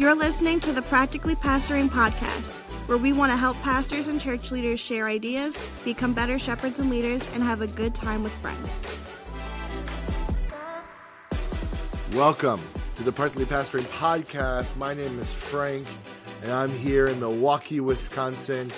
You're 0.00 0.14
listening 0.14 0.60
to 0.60 0.72
the 0.72 0.80
Practically 0.80 1.34
Pastoring 1.34 1.90
Podcast, 1.90 2.54
where 2.88 2.96
we 2.96 3.12
want 3.12 3.32
to 3.32 3.36
help 3.36 3.54
pastors 3.60 4.08
and 4.08 4.18
church 4.18 4.50
leaders 4.50 4.80
share 4.80 5.06
ideas, 5.06 5.54
become 5.84 6.14
better 6.14 6.38
shepherds 6.38 6.78
and 6.78 6.88
leaders, 6.88 7.28
and 7.34 7.42
have 7.42 7.60
a 7.60 7.66
good 7.66 7.94
time 7.94 8.22
with 8.22 8.32
friends. 8.40 8.78
Welcome 12.16 12.62
to 12.96 13.02
the 13.02 13.12
Practically 13.12 13.44
Pastoring 13.44 13.84
Podcast. 13.98 14.74
My 14.76 14.94
name 14.94 15.18
is 15.18 15.34
Frank, 15.34 15.86
and 16.42 16.50
I'm 16.50 16.70
here 16.70 17.04
in 17.04 17.20
Milwaukee, 17.20 17.80
Wisconsin, 17.80 18.72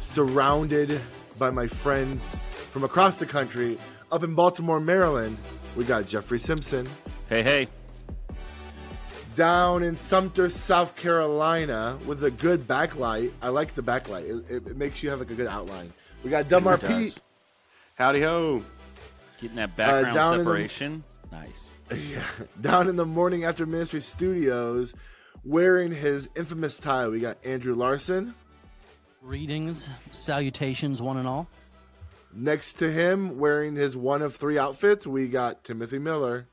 surrounded 0.00 1.00
by 1.36 1.50
my 1.50 1.66
friends 1.66 2.36
from 2.70 2.84
across 2.84 3.18
the 3.18 3.26
country. 3.26 3.76
Up 4.12 4.22
in 4.22 4.36
Baltimore, 4.36 4.78
Maryland, 4.78 5.36
we 5.74 5.82
got 5.82 6.06
Jeffrey 6.06 6.38
Simpson. 6.38 6.88
Hey, 7.28 7.42
hey. 7.42 7.68
Down 9.34 9.82
in 9.82 9.96
Sumter, 9.96 10.48
South 10.48 10.94
Carolina, 10.96 11.98
with 12.06 12.22
a 12.24 12.30
good 12.30 12.68
backlight. 12.68 13.32
I 13.42 13.48
like 13.48 13.74
the 13.74 13.82
backlight. 13.82 14.28
It, 14.28 14.50
it, 14.50 14.66
it 14.68 14.76
makes 14.76 15.02
you 15.02 15.10
have 15.10 15.18
like 15.18 15.30
a 15.30 15.34
good 15.34 15.46
outline. 15.48 15.92
We 16.22 16.30
got 16.30 16.48
Delmar 16.48 16.74
It 16.74 16.80
does. 16.82 17.02
Pete. 17.14 17.20
Howdy 17.96 18.20
ho. 18.22 18.62
Getting 19.40 19.56
that 19.56 19.70
uh, 19.70 19.76
background 19.76 20.14
down 20.14 20.32
in 20.34 20.38
the- 20.40 20.44
separation. 20.44 21.04
Nice. 21.32 21.70
Yeah, 21.94 22.24
down 22.62 22.88
in 22.88 22.96
the 22.96 23.04
Morning 23.04 23.44
After 23.44 23.66
Ministry 23.66 24.00
studios, 24.00 24.94
wearing 25.44 25.92
his 25.92 26.30
infamous 26.34 26.78
tie. 26.78 27.06
We 27.08 27.20
got 27.20 27.36
Andrew 27.44 27.74
Larson. 27.74 28.34
Greetings, 29.22 29.90
salutations, 30.10 31.02
one 31.02 31.18
and 31.18 31.28
all. 31.28 31.46
Next 32.32 32.74
to 32.78 32.90
him, 32.90 33.38
wearing 33.38 33.76
his 33.76 33.96
one 33.98 34.22
of 34.22 34.34
three 34.34 34.58
outfits, 34.58 35.06
we 35.06 35.28
got 35.28 35.62
Timothy 35.62 35.98
Miller. 35.98 36.46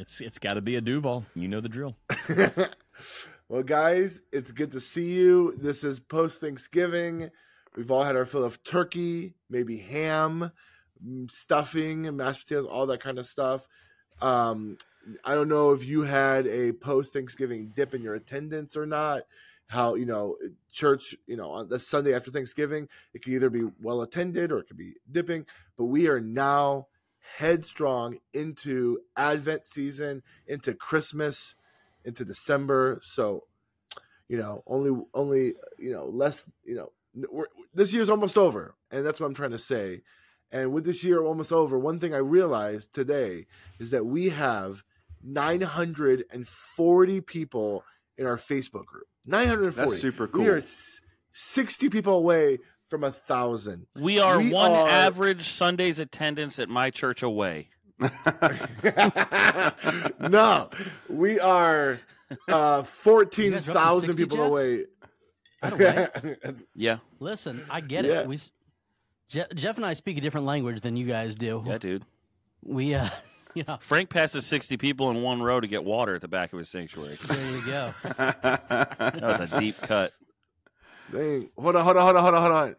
It's 0.00 0.20
it's 0.20 0.38
got 0.38 0.54
to 0.54 0.60
be 0.60 0.76
a 0.76 0.80
Duval. 0.80 1.24
You 1.34 1.48
know 1.48 1.60
the 1.60 1.68
drill. 1.68 1.96
Well, 3.50 3.62
guys, 3.62 4.20
it's 4.30 4.52
good 4.52 4.72
to 4.72 4.80
see 4.80 5.14
you. 5.14 5.54
This 5.56 5.82
is 5.82 5.98
post 5.98 6.38
Thanksgiving. 6.38 7.30
We've 7.74 7.90
all 7.90 8.02
had 8.02 8.14
our 8.14 8.26
fill 8.26 8.44
of 8.44 8.62
turkey, 8.62 9.36
maybe 9.48 9.78
ham, 9.78 10.52
mm, 11.02 11.30
stuffing, 11.30 12.14
mashed 12.14 12.46
potatoes, 12.46 12.68
all 12.70 12.86
that 12.88 13.00
kind 13.00 13.18
of 13.18 13.26
stuff. 13.26 13.66
Um, 14.20 14.76
I 15.24 15.34
don't 15.34 15.48
know 15.48 15.72
if 15.72 15.82
you 15.82 16.02
had 16.02 16.46
a 16.46 16.72
post 16.72 17.14
Thanksgiving 17.14 17.72
dip 17.74 17.94
in 17.94 18.02
your 18.02 18.16
attendance 18.16 18.76
or 18.76 18.84
not. 18.84 19.22
How 19.66 19.94
you 19.94 20.04
know 20.04 20.36
church, 20.70 21.14
you 21.26 21.38
know, 21.38 21.50
on 21.50 21.70
the 21.70 21.80
Sunday 21.80 22.14
after 22.14 22.30
Thanksgiving, 22.30 22.86
it 23.14 23.24
could 23.24 23.32
either 23.32 23.48
be 23.48 23.64
well 23.80 24.02
attended 24.02 24.52
or 24.52 24.58
it 24.58 24.66
could 24.68 24.76
be 24.76 24.92
dipping. 25.10 25.46
But 25.78 25.86
we 25.86 26.06
are 26.08 26.20
now 26.20 26.88
headstrong 27.36 28.18
into 28.32 28.98
Advent 29.16 29.68
season, 29.68 30.22
into 30.46 30.74
Christmas, 30.74 31.54
into 32.04 32.24
December. 32.24 32.98
So, 33.02 33.44
you 34.28 34.38
know, 34.38 34.62
only 34.66 35.02
only 35.14 35.54
you 35.78 35.92
know 35.92 36.06
less. 36.06 36.50
You 36.64 36.76
know, 36.76 36.92
we're, 37.30 37.46
this 37.74 37.92
year's 37.92 38.08
almost 38.08 38.36
over, 38.36 38.74
and 38.90 39.04
that's 39.04 39.20
what 39.20 39.26
I'm 39.26 39.34
trying 39.34 39.50
to 39.52 39.58
say. 39.58 40.02
And 40.50 40.72
with 40.72 40.84
this 40.84 41.04
year 41.04 41.22
almost 41.22 41.52
over, 41.52 41.78
one 41.78 42.00
thing 42.00 42.14
I 42.14 42.18
realized 42.18 42.94
today 42.94 43.46
is 43.78 43.90
that 43.90 44.06
we 44.06 44.30
have 44.30 44.82
940 45.22 47.20
people 47.20 47.84
in 48.16 48.26
our 48.26 48.36
Facebook 48.36 48.86
group. 48.86 49.06
940. 49.26 49.76
That's 49.76 50.00
super 50.00 50.26
cool. 50.26 50.42
We 50.42 50.48
are 50.48 50.62
60 51.32 51.90
people 51.90 52.14
away 52.14 52.58
from 52.88 53.04
a 53.04 53.10
thousand. 53.10 53.86
We 53.96 54.18
are 54.18 54.38
We 54.38 54.52
one 54.52 54.70
are- 54.72 54.88
average 54.88 55.48
Sunday's 55.48 55.98
attendance 55.98 56.58
at 56.58 56.68
my 56.68 56.90
church 56.90 57.22
away. 57.22 57.68
no, 60.20 60.70
we 61.08 61.40
are 61.40 62.00
uh, 62.48 62.82
fourteen 62.84 63.46
You 63.46 63.50
guys 63.52 63.68
are 63.68 63.72
up 63.72 63.76
to 63.76 63.80
thousand 63.80 64.06
60, 64.16 64.24
people 64.24 64.36
Jeff? 64.38 64.46
away. 64.46 64.84
By 65.60 65.70
the 65.70 65.76
way, 65.76 65.84
That's- 66.42 66.64
Yeah. 66.74 66.98
listen, 67.18 67.64
I 67.68 67.80
get 67.80 68.04
Yeah. 68.04 68.20
it. 68.20 68.28
We, 68.28 68.38
Je- 69.28 69.44
Jeff 69.54 69.76
and 69.76 69.84
I 69.84 69.92
speak 69.94 70.16
a 70.18 70.20
different 70.20 70.46
language 70.46 70.80
than 70.80 70.96
you 70.96 71.06
guys 71.06 71.34
do. 71.34 71.62
Yeah, 71.66 71.78
dude. 71.78 72.04
We, 72.62 72.94
uh, 72.94 73.08
you 73.54 73.64
know, 73.66 73.78
Frank 73.80 74.10
passes 74.10 74.46
60 74.46 74.76
people 74.76 75.10
in 75.10 75.20
one 75.22 75.42
row 75.42 75.58
to 75.60 75.66
get 75.66 75.82
water 75.84 76.14
at 76.14 76.20
the 76.20 76.28
back 76.28 76.52
of 76.52 76.58
his 76.60 76.68
sanctuary. 76.68 77.10
there 77.28 77.56
you 77.56 77.66
go. 77.66 77.90
That 78.18 79.20
was 79.40 79.52
a 79.52 79.58
deep 79.60 79.76
cut. 79.78 80.12
Dang. 81.12 81.48
Hold 81.56 81.76
on, 81.76 81.84
hold 81.84 81.96
on, 81.96 82.02
hold 82.02 82.16
on, 82.16 82.22
hold 82.22 82.34
on, 82.34 82.42
hold 82.42 82.54
on. 82.54 82.76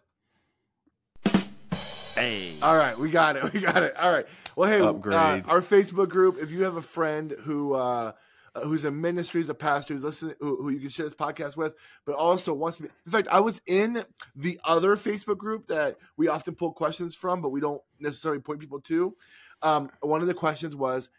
Hey. 2.15 2.51
All 2.61 2.75
right, 2.75 2.97
we 2.97 3.09
got 3.09 3.37
it. 3.37 3.43
We 3.53 3.61
got 3.61 3.81
it. 3.81 3.95
All 3.97 4.11
right. 4.11 4.25
Well, 4.55 4.69
hey. 4.69 4.81
Uh, 4.81 5.41
our 5.47 5.61
Facebook 5.61 6.09
group. 6.09 6.37
If 6.37 6.51
you 6.51 6.63
have 6.63 6.75
a 6.75 6.81
friend 6.81 7.35
who 7.43 7.73
uh, 7.73 8.11
uh, 8.53 8.61
who's 8.61 8.85
in 8.85 8.99
ministry, 8.99 9.41
who's 9.41 9.49
a 9.49 9.53
pastor, 9.55 9.93
who's 9.93 10.03
listening, 10.03 10.35
who, 10.39 10.61
who 10.61 10.69
you 10.69 10.79
can 10.79 10.89
share 10.89 11.05
this 11.05 11.15
podcast 11.15 11.55
with, 11.55 11.73
but 12.05 12.15
also 12.15 12.53
wants 12.53 12.77
to 12.77 12.83
be. 12.83 12.89
In 13.05 13.11
fact, 13.11 13.27
I 13.29 13.39
was 13.39 13.61
in 13.65 14.03
the 14.35 14.59
other 14.63 14.95
Facebook 14.95 15.37
group 15.37 15.67
that 15.67 15.97
we 16.17 16.27
often 16.27 16.55
pull 16.55 16.71
questions 16.71 17.15
from, 17.15 17.41
but 17.41 17.49
we 17.49 17.61
don't 17.61 17.81
necessarily 17.99 18.41
point 18.41 18.59
people 18.59 18.81
to. 18.81 19.15
Um, 19.61 19.89
one 20.01 20.21
of 20.21 20.27
the 20.27 20.33
questions 20.33 20.75
was, 20.75 21.09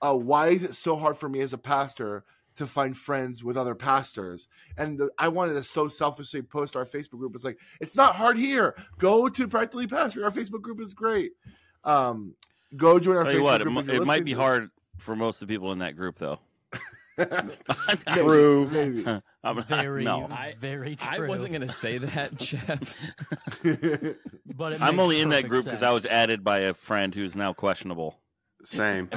uh, 0.00 0.14
"Why 0.14 0.48
is 0.48 0.64
it 0.64 0.74
so 0.74 0.96
hard 0.96 1.16
for 1.16 1.28
me 1.28 1.40
as 1.40 1.52
a 1.52 1.58
pastor?" 1.58 2.24
To 2.56 2.66
find 2.66 2.96
friends 2.96 3.44
with 3.44 3.56
other 3.56 3.74
pastors, 3.74 4.48
and 4.78 4.98
the, 4.98 5.10
I 5.18 5.28
wanted 5.28 5.54
to 5.54 5.62
so 5.62 5.88
selfishly 5.88 6.42
post 6.42 6.74
our 6.76 6.86
Facebook 6.86 7.18
group. 7.18 7.34
It's 7.34 7.44
like 7.44 7.58
it's 7.80 7.94
not 7.96 8.14
hard 8.14 8.38
here. 8.38 8.74
Go 8.98 9.28
to 9.28 9.46
Practically 9.48 9.86
Pastor. 9.86 10.24
Our 10.24 10.30
Facebook 10.30 10.62
group 10.62 10.80
is 10.80 10.94
great. 10.94 11.32
Um, 11.84 12.34
go 12.76 12.98
join 12.98 13.16
our 13.16 13.24
Tell 13.24 13.34
Facebook 13.34 13.42
what, 13.42 13.62
group. 13.62 13.86
mi- 13.86 13.94
it 13.94 14.06
might 14.06 14.24
be 14.24 14.32
hard 14.32 14.70
for 14.98 15.14
most 15.14 15.42
of 15.42 15.48
the 15.48 15.54
people 15.54 15.70
in 15.72 15.80
that 15.80 15.96
group, 15.96 16.18
though. 16.18 16.38
True. 18.10 18.68
Maybe. 18.68 19.02
I'm, 19.44 19.62
Very, 19.62 20.02
no. 20.04 20.28
very 20.58 20.96
true. 20.96 21.08
I 21.08 21.28
wasn't 21.28 21.52
gonna 21.52 21.70
say 21.70 21.98
that, 21.98 22.36
Jeff. 22.36 22.96
but 23.62 24.72
it 24.72 24.82
I'm 24.82 24.98
only 24.98 25.20
in 25.20 25.28
that 25.28 25.48
group 25.48 25.64
because 25.64 25.84
I 25.84 25.92
was 25.92 26.04
added 26.04 26.42
by 26.42 26.60
a 26.60 26.74
friend 26.74 27.14
who's 27.14 27.36
now 27.36 27.52
questionable. 27.52 28.18
Same. 28.64 29.08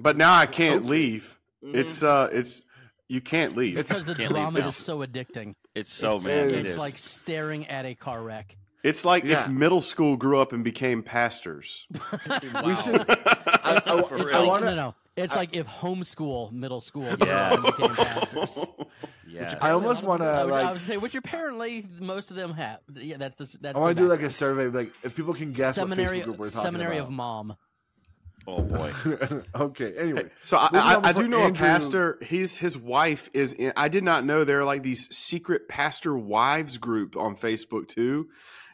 But 0.00 0.16
now 0.16 0.34
I 0.34 0.46
can't 0.46 0.86
leave. 0.86 1.38
Mm-hmm. 1.64 1.76
It's 1.78 2.02
uh 2.02 2.28
it's 2.32 2.64
you 3.08 3.20
can't 3.20 3.56
leave. 3.56 3.76
It's- 3.76 3.88
because 3.88 4.06
the 4.06 4.14
Can't 4.14 4.30
drama 4.30 4.60
now. 4.60 4.66
is 4.68 4.76
so 4.76 4.98
addicting. 4.98 5.54
It's 5.74 5.92
so 5.92 6.14
it's, 6.14 6.24
man. 6.24 6.48
it 6.50 6.54
It 6.54 6.66
it's 6.66 6.78
like 6.78 6.98
staring 6.98 7.66
at 7.68 7.84
a 7.86 7.94
car 7.94 8.22
wreck. 8.22 8.56
It's 8.82 9.04
like 9.04 9.22
Yeah. 9.24 9.44
if 9.44 9.48
middle 9.50 9.80
school 9.80 10.16
grew 10.16 10.40
up 10.40 10.52
and 10.52 10.64
became 10.64 11.02
pastors. 11.02 11.86
we 11.92 12.74
should. 12.76 13.04
I, 13.08 13.80
I, 13.86 14.02
For 14.08 14.18
It's 14.18 14.32
I 14.32 14.38
like 14.40 14.48
want 14.48 14.64
no, 14.64 14.70
to. 14.70 14.74
no. 14.76 14.94
It's 15.16 15.36
like 15.36 15.50
if 15.54 15.66
homeschool 15.68 16.50
middle 16.52 16.80
school 16.80 17.04
Yeah. 17.24 17.56
became 17.56 17.94
pastors. 17.94 18.58
yeah. 19.28 19.56
I 19.60 19.70
almost 19.70 20.02
want 20.02 20.22
I 20.22 20.24
to 20.40 20.44
would, 20.46 20.54
I 20.54 20.62
like. 20.62 20.72
would 20.72 20.80
say, 20.80 20.96
which 20.96 21.14
apparently 21.14 21.86
most 22.00 22.30
of 22.30 22.36
them 22.36 22.54
have. 22.54 22.80
Yeah, 22.94 23.18
that's 23.18 23.36
the 23.36 23.58
that's. 23.60 23.76
I 23.76 23.78
want 23.78 23.96
to 23.96 24.02
do 24.02 24.08
like 24.08 24.22
a 24.22 24.32
survey, 24.32 24.66
like 24.68 24.92
if 25.04 25.14
people 25.14 25.34
can 25.34 25.52
guess 25.52 25.74
seminary 25.76 26.18
what 26.18 26.22
Facebook 26.22 26.24
group 26.24 26.38
we're 26.38 26.48
talking 26.48 26.62
seminary 26.62 26.96
about. 26.96 27.06
of 27.08 27.12
mom. 27.12 27.56
Oh 28.46 28.62
boy. 28.62 28.92
okay. 29.54 29.92
Anyway, 29.96 30.30
So 30.42 30.56
I, 30.58 30.68
I, 30.72 31.08
I 31.08 31.12
do 31.12 31.28
know 31.28 31.42
Andrew- 31.42 31.64
a 31.66 31.68
pastor. 31.68 32.18
He's 32.22 32.56
his 32.56 32.76
wife 32.78 33.30
is. 33.34 33.52
In, 33.52 33.72
I 33.76 33.88
did 33.88 34.04
not 34.04 34.24
know 34.24 34.44
there 34.44 34.60
are 34.60 34.64
like 34.64 34.82
these 34.82 35.08
secret 35.14 35.68
pastor 35.68 36.16
wives 36.16 36.78
group 36.78 37.16
on 37.16 37.36
Facebook 37.36 37.88
too, 37.88 38.28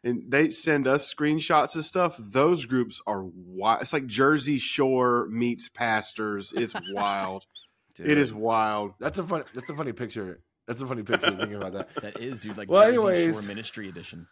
and 0.05 0.23
they 0.31 0.51
send 0.51 0.87
us 0.87 1.13
screenshots 1.13 1.77
of 1.77 1.85
stuff. 1.85 2.17
Those 2.19 2.67
groups 2.67 3.01
are 3.07 3.25
wild. 3.25 3.83
It's 3.83 3.93
like 3.93 4.07
Jersey 4.07 4.59
Shore 4.59 5.27
meets 5.31 5.69
pastors. 5.69 6.53
It's 6.57 6.75
wild. 6.93 7.45
Dude. 7.95 8.11
it 8.11 8.19
is 8.19 8.33
wild. 8.33 8.93
that's 9.01 9.19
a 9.19 9.23
funny. 9.25 9.45
That's 9.55 9.69
a 9.71 9.75
funny 9.75 9.93
picture. 9.93 10.41
That's 10.67 10.83
a 10.83 10.87
funny 10.87 11.03
picture. 11.03 11.31
thinking 11.31 11.55
about 11.55 11.73
that. 11.73 11.95
That 12.03 12.21
is, 12.21 12.41
dude. 12.41 12.57
Like 12.59 12.71
Well, 12.71 12.83
Jersey 12.83 12.95
anyways. 12.97 13.35
Shore 13.41 13.49
Ministry 13.49 13.89
Edition. 13.89 14.27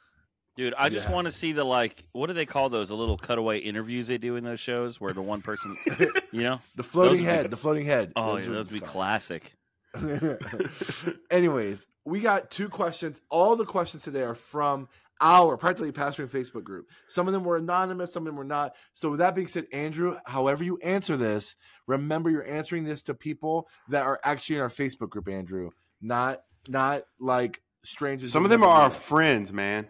Dude, 0.56 0.72
I 0.78 0.88
just 0.88 1.08
Yeah. 1.08 1.14
want 1.14 1.26
to 1.26 1.32
see 1.32 1.52
the 1.52 1.64
like. 1.64 2.04
What 2.12 2.28
do 2.28 2.32
they 2.32 2.46
call 2.46 2.68
those? 2.70 2.88
The 2.88 2.96
little 2.96 3.18
cutaway 3.18 3.58
interviews 3.58 4.06
they 4.06 4.16
do 4.18 4.36
in 4.36 4.44
those 4.44 4.60
shows, 4.60 5.00
where 5.00 5.12
the 5.12 5.20
one 5.22 5.42
person, 5.42 5.76
you 6.32 6.42
know, 6.42 6.60
The 6.76 6.82
floating 6.82 7.18
Those 7.18 7.20
would 7.20 7.30
be- 7.30 7.36
head. 7.36 7.50
The 7.50 7.56
floating 7.56 7.84
head. 7.86 8.12
oh, 8.16 8.36
Those 8.36 8.46
yeah, 8.46 8.52
those 8.54 8.66
would 8.66 8.72
be 8.74 8.80
called. 8.80 8.92
classic. 8.92 9.52
Anyways, 11.30 11.86
we 12.04 12.20
got 12.20 12.50
two 12.50 12.68
questions. 12.68 13.20
All 13.30 13.56
the 13.56 13.64
questions 13.64 14.02
today 14.02 14.22
are 14.22 14.34
from 14.34 14.88
our 15.20 15.56
practically 15.56 15.92
pastoring 15.92 16.28
Facebook 16.28 16.64
group. 16.64 16.90
Some 17.08 17.26
of 17.26 17.32
them 17.32 17.44
were 17.44 17.56
anonymous, 17.56 18.12
some 18.12 18.22
of 18.22 18.26
them 18.26 18.36
were 18.36 18.44
not. 18.44 18.74
So 18.92 19.10
with 19.10 19.18
that 19.20 19.34
being 19.34 19.48
said, 19.48 19.66
Andrew, 19.72 20.18
however 20.26 20.62
you 20.64 20.76
answer 20.78 21.16
this, 21.16 21.56
remember 21.86 22.30
you're 22.30 22.46
answering 22.46 22.84
this 22.84 23.02
to 23.02 23.14
people 23.14 23.68
that 23.88 24.02
are 24.04 24.20
actually 24.24 24.56
in 24.56 24.62
our 24.62 24.68
Facebook 24.68 25.10
group, 25.10 25.28
Andrew. 25.28 25.70
Not 26.02 26.42
not 26.68 27.04
like 27.18 27.62
strangers. 27.84 28.30
Some 28.30 28.44
of 28.44 28.50
them 28.50 28.62
are 28.62 28.68
our 28.82 28.90
friends, 28.90 29.52
man. 29.52 29.88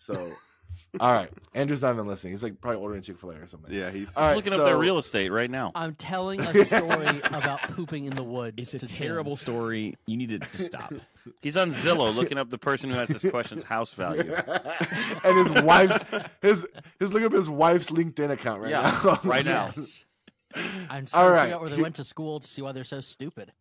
So 0.00 0.32
all 1.00 1.12
right. 1.12 1.28
Andrew's 1.54 1.82
not 1.82 1.92
even 1.94 2.06
listening. 2.06 2.32
He's 2.32 2.42
like 2.42 2.58
probably 2.60 2.80
ordering 2.80 3.02
Chick-fil-A 3.02 3.34
or 3.36 3.46
something. 3.46 3.72
Yeah, 3.72 3.90
he's 3.90 4.16
All 4.16 4.22
right, 4.28 4.34
Looking 4.36 4.52
so- 4.52 4.60
up 4.60 4.64
their 4.64 4.78
real 4.78 4.96
estate 4.98 5.28
right 5.30 5.50
now. 5.50 5.72
I'm 5.74 5.94
telling 5.94 6.40
a 6.40 6.54
story 6.64 7.06
about 7.32 7.60
pooping 7.62 8.06
in 8.06 8.14
the 8.16 8.22
woods. 8.22 8.54
It's 8.58 8.74
a 8.74 8.78
to 8.78 8.86
Tim. 8.86 8.96
terrible 9.08 9.36
story. 9.36 9.96
You 10.06 10.16
need 10.16 10.30
to 10.30 10.38
just 10.38 10.64
stop. 10.64 10.94
He's 11.42 11.56
on 11.58 11.70
Zillow 11.70 12.14
looking 12.14 12.38
up 12.38 12.48
the 12.48 12.56
person 12.58 12.88
who 12.88 12.96
has 12.96 13.08
this 13.10 13.30
question's 13.30 13.62
house 13.62 13.92
value. 13.92 14.34
and 15.24 15.38
his 15.38 15.62
wife's 15.62 15.98
his 16.40 16.66
his 16.98 17.12
looking 17.12 17.26
up 17.26 17.32
his 17.34 17.50
wife's 17.50 17.90
LinkedIn 17.90 18.30
account 18.30 18.62
right 18.62 18.70
Yeah, 18.70 18.98
now. 19.04 19.20
right 19.22 19.44
now. 19.44 19.66
Yes. 19.76 20.06
I'm 20.54 21.06
All 21.12 21.28
trying 21.28 21.34
to 21.34 21.40
figure 21.42 21.54
out 21.56 21.60
where 21.60 21.70
they 21.70 21.82
went 21.82 21.96
to 21.96 22.04
school 22.04 22.40
to 22.40 22.46
see 22.48 22.62
why 22.62 22.72
they're 22.72 22.84
so 22.84 23.00
stupid. 23.00 23.52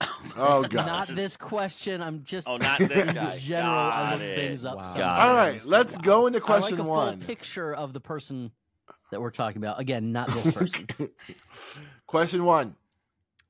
Oh 0.36 0.60
It's 0.60 0.68
gosh. 0.68 0.86
Not 0.86 1.08
this 1.08 1.36
question. 1.36 2.02
I'm 2.02 2.24
just 2.24 2.48
Oh, 2.48 2.56
not 2.56 2.78
this 2.78 2.90
in 3.08 3.14
guy. 3.14 3.38
general. 3.38 3.72
I 3.74 4.10
Got 4.10 4.12
look 4.14 4.20
it. 4.22 4.36
things 4.36 4.64
up. 4.64 4.76
Wow. 4.78 4.82
sometimes. 4.82 5.20
All 5.20 5.34
right, 5.34 5.64
let's 5.66 5.96
go 5.98 6.26
into 6.26 6.38
I 6.38 6.40
like 6.40 6.46
question 6.62 6.80
a 6.80 6.84
full 6.84 6.92
one. 6.92 7.20
picture 7.20 7.72
of 7.74 7.92
the 7.92 8.00
person 8.00 8.50
that 9.10 9.20
we're 9.20 9.30
talking 9.30 9.58
about. 9.58 9.80
Again, 9.80 10.10
not 10.12 10.28
this 10.30 10.54
person. 10.56 10.86
Question 12.06 12.44
one. 12.44 12.74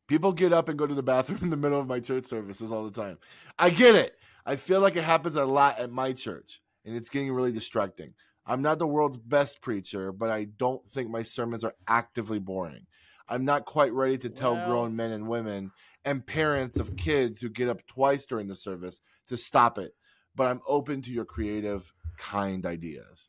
People 0.07 0.33
get 0.33 0.53
up 0.53 0.69
and 0.69 0.79
go 0.79 0.87
to 0.87 0.95
the 0.95 1.03
bathroom 1.03 1.39
in 1.43 1.51
the 1.51 1.57
middle 1.57 1.81
of 1.81 1.87
my 1.87 2.01
church 2.01 2.27
services 2.27 2.71
all 2.71 2.85
the 2.85 2.91
time. 2.91 3.19
I 3.59 3.71
get 3.71 3.95
it. 3.95 4.19
I 4.45 4.57
feel 4.57 4.81
like 4.81 4.97
it 4.97 5.05
happens 5.05 5.37
a 5.37 5.45
lot 5.47 5.79
at 5.79 5.91
my 5.91 6.13
church, 6.13 6.61
and 6.85 6.95
it's 6.95 7.09
getting 7.09 7.33
really 7.33 7.53
distracting. 7.53 8.13
I'm 8.47 8.61
not 8.61 8.79
the 8.79 8.87
world's 8.87 9.17
best 9.17 9.63
preacher, 9.63 10.13
but 10.13 10.29
I 10.29 10.45
don't 10.45 10.87
think 10.87 11.09
my 11.09 11.23
sermons 11.23 11.65
are 11.65 11.75
actively 11.89 12.39
boring. 12.39 12.85
I'm 13.27 13.47
not 13.47 13.65
quite 13.65 13.95
ready 13.95 14.19
to 14.19 14.29
tell 14.29 14.53
Well- 14.55 14.67
grown 14.69 14.97
men 14.97 15.13
and 15.13 15.27
women 15.29 15.71
and 16.05 16.27
parents 16.27 16.79
of 16.79 16.97
kids 16.97 17.41
who 17.41 17.49
get 17.49 17.69
up 17.69 17.87
twice 17.87 18.27
during 18.27 18.49
the 18.49 18.57
service 18.57 19.01
to 19.29 19.37
stop 19.37 19.79
it, 19.79 19.93
but 20.35 20.47
I'm 20.47 20.61
open 20.67 21.03
to 21.03 21.11
your 21.11 21.25
creative, 21.25 21.93
kind 22.17 22.65
ideas. 22.67 23.29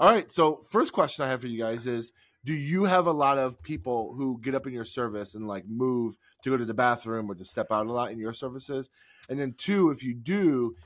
All 0.00 0.10
right, 0.10 0.30
so 0.30 0.64
first 0.70 0.92
question 0.92 1.24
I 1.24 1.28
have 1.28 1.40
for 1.40 1.46
you 1.46 1.58
guys 1.58 1.86
is 1.86 2.12
do 2.44 2.52
you 2.52 2.84
have 2.84 3.06
a 3.06 3.12
lot 3.12 3.38
of 3.38 3.62
people 3.62 4.14
who 4.14 4.38
get 4.42 4.54
up 4.54 4.66
in 4.66 4.72
your 4.72 4.84
service 4.84 5.34
and 5.34 5.48
like 5.48 5.66
move 5.66 6.18
to 6.42 6.50
go 6.50 6.56
to 6.56 6.64
the 6.64 6.74
bathroom 6.74 7.30
or 7.30 7.34
to 7.34 7.44
step 7.44 7.68
out 7.70 7.86
a 7.86 7.92
lot 7.92 8.10
in 8.10 8.18
your 8.18 8.34
services? 8.34 8.90
And 9.28 9.38
then 9.38 9.54
two, 9.56 9.90
if 9.90 10.02
you 10.02 10.14
do, 10.14 10.76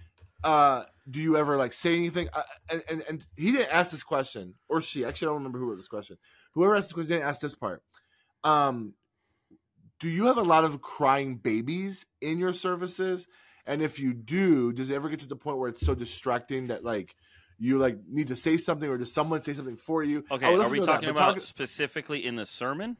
uh, 0.44 0.84
do 1.10 1.20
you 1.20 1.36
ever 1.36 1.56
like 1.56 1.72
say 1.72 1.96
anything? 1.96 2.28
Uh, 2.32 2.42
and, 2.70 2.82
and 2.88 3.04
and 3.08 3.26
he 3.36 3.50
didn't 3.50 3.74
ask 3.74 3.90
this 3.90 4.04
question, 4.04 4.54
or 4.68 4.80
she. 4.80 5.04
Actually, 5.04 5.26
I 5.26 5.30
don't 5.30 5.38
remember 5.38 5.58
who 5.58 5.66
wrote 5.66 5.76
this 5.76 5.88
question. 5.88 6.16
Whoever 6.52 6.76
asked 6.76 6.88
this 6.88 6.92
question 6.92 7.12
didn't 7.12 7.28
ask 7.28 7.40
this 7.40 7.56
part. 7.56 7.82
Um, 8.44 8.94
do 10.00 10.08
you 10.08 10.26
have 10.26 10.38
a 10.38 10.42
lot 10.42 10.64
of 10.64 10.80
crying 10.80 11.36
babies 11.36 12.06
in 12.20 12.38
your 12.38 12.52
services? 12.52 13.26
And 13.66 13.82
if 13.82 13.98
you 13.98 14.14
do, 14.14 14.72
does 14.72 14.90
it 14.90 14.94
ever 14.94 15.08
get 15.08 15.20
to 15.20 15.26
the 15.26 15.36
point 15.36 15.58
where 15.58 15.68
it's 15.68 15.84
so 15.84 15.94
distracting 15.94 16.68
that 16.68 16.84
like 16.84 17.14
you 17.58 17.78
like 17.78 17.98
need 18.08 18.28
to 18.28 18.36
say 18.36 18.56
something, 18.56 18.88
or 18.88 18.96
does 18.96 19.12
someone 19.12 19.42
say 19.42 19.52
something 19.52 19.76
for 19.76 20.02
you? 20.02 20.24
Okay, 20.30 20.54
are 20.54 20.68
we 20.68 20.80
talking 20.80 21.08
about 21.08 21.34
talk- 21.34 21.40
specifically 21.42 22.24
in 22.24 22.36
the 22.36 22.46
sermon? 22.46 22.96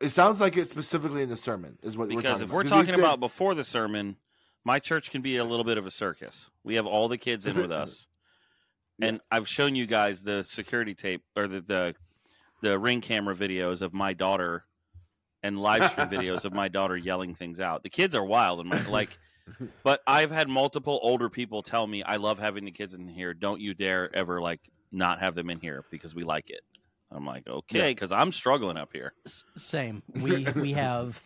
it 0.00 0.10
sounds 0.10 0.40
like 0.40 0.56
it's 0.56 0.70
specifically 0.70 1.22
in 1.22 1.28
the 1.28 1.36
sermon, 1.36 1.78
is 1.82 1.96
what 1.96 2.08
we're 2.08 2.14
talking 2.14 2.26
about. 2.26 2.38
Because 2.38 2.48
if 2.48 2.54
we're 2.54 2.64
talking 2.64 2.94
said- 2.94 3.00
about 3.00 3.20
before 3.20 3.54
the 3.54 3.64
sermon, 3.64 4.16
my 4.64 4.78
church 4.78 5.10
can 5.10 5.22
be 5.22 5.36
a 5.36 5.44
little 5.44 5.64
bit 5.64 5.78
of 5.78 5.86
a 5.86 5.90
circus. 5.90 6.50
We 6.62 6.76
have 6.76 6.86
all 6.86 7.08
the 7.08 7.18
kids 7.18 7.46
in 7.46 7.56
with 7.56 7.72
us, 7.72 8.06
and 9.00 9.20
I've 9.30 9.48
shown 9.48 9.74
you 9.74 9.86
guys 9.86 10.22
the 10.22 10.44
security 10.44 10.94
tape 10.94 11.22
or 11.34 11.48
the 11.48 11.60
the, 11.60 11.94
the 12.62 12.78
ring 12.78 13.00
camera 13.00 13.34
videos 13.34 13.82
of 13.82 13.92
my 13.92 14.12
daughter 14.12 14.66
and 15.42 15.58
live 15.58 15.90
stream 15.90 16.08
videos 16.08 16.44
of 16.44 16.52
my 16.52 16.68
daughter 16.68 16.96
yelling 16.96 17.34
things 17.34 17.60
out. 17.60 17.82
The 17.82 17.90
kids 17.90 18.14
are 18.14 18.24
wild 18.24 18.60
and 18.60 18.68
my, 18.68 18.80
like, 18.88 19.16
but 19.84 20.00
I've 20.06 20.30
had 20.30 20.48
multiple 20.48 20.98
older 21.02 21.28
people 21.28 21.62
tell 21.62 21.86
me, 21.86 22.02
"I 22.02 22.16
love 22.16 22.38
having 22.38 22.64
the 22.64 22.70
kids 22.70 22.94
in 22.94 23.08
here. 23.08 23.34
Don't 23.34 23.60
you 23.60 23.74
dare 23.74 24.14
ever 24.14 24.40
like 24.40 24.60
not 24.92 25.20
have 25.20 25.34
them 25.34 25.50
in 25.50 25.60
here 25.60 25.84
because 25.90 26.14
we 26.14 26.24
like 26.24 26.50
it." 26.50 26.60
I'm 27.10 27.24
like, 27.24 27.46
okay, 27.48 27.90
because 27.92 28.12
I'm 28.12 28.32
struggling 28.32 28.76
up 28.76 28.90
here. 28.92 29.14
S- 29.24 29.44
Same. 29.56 30.02
We 30.20 30.44
we 30.54 30.72
have 30.72 31.22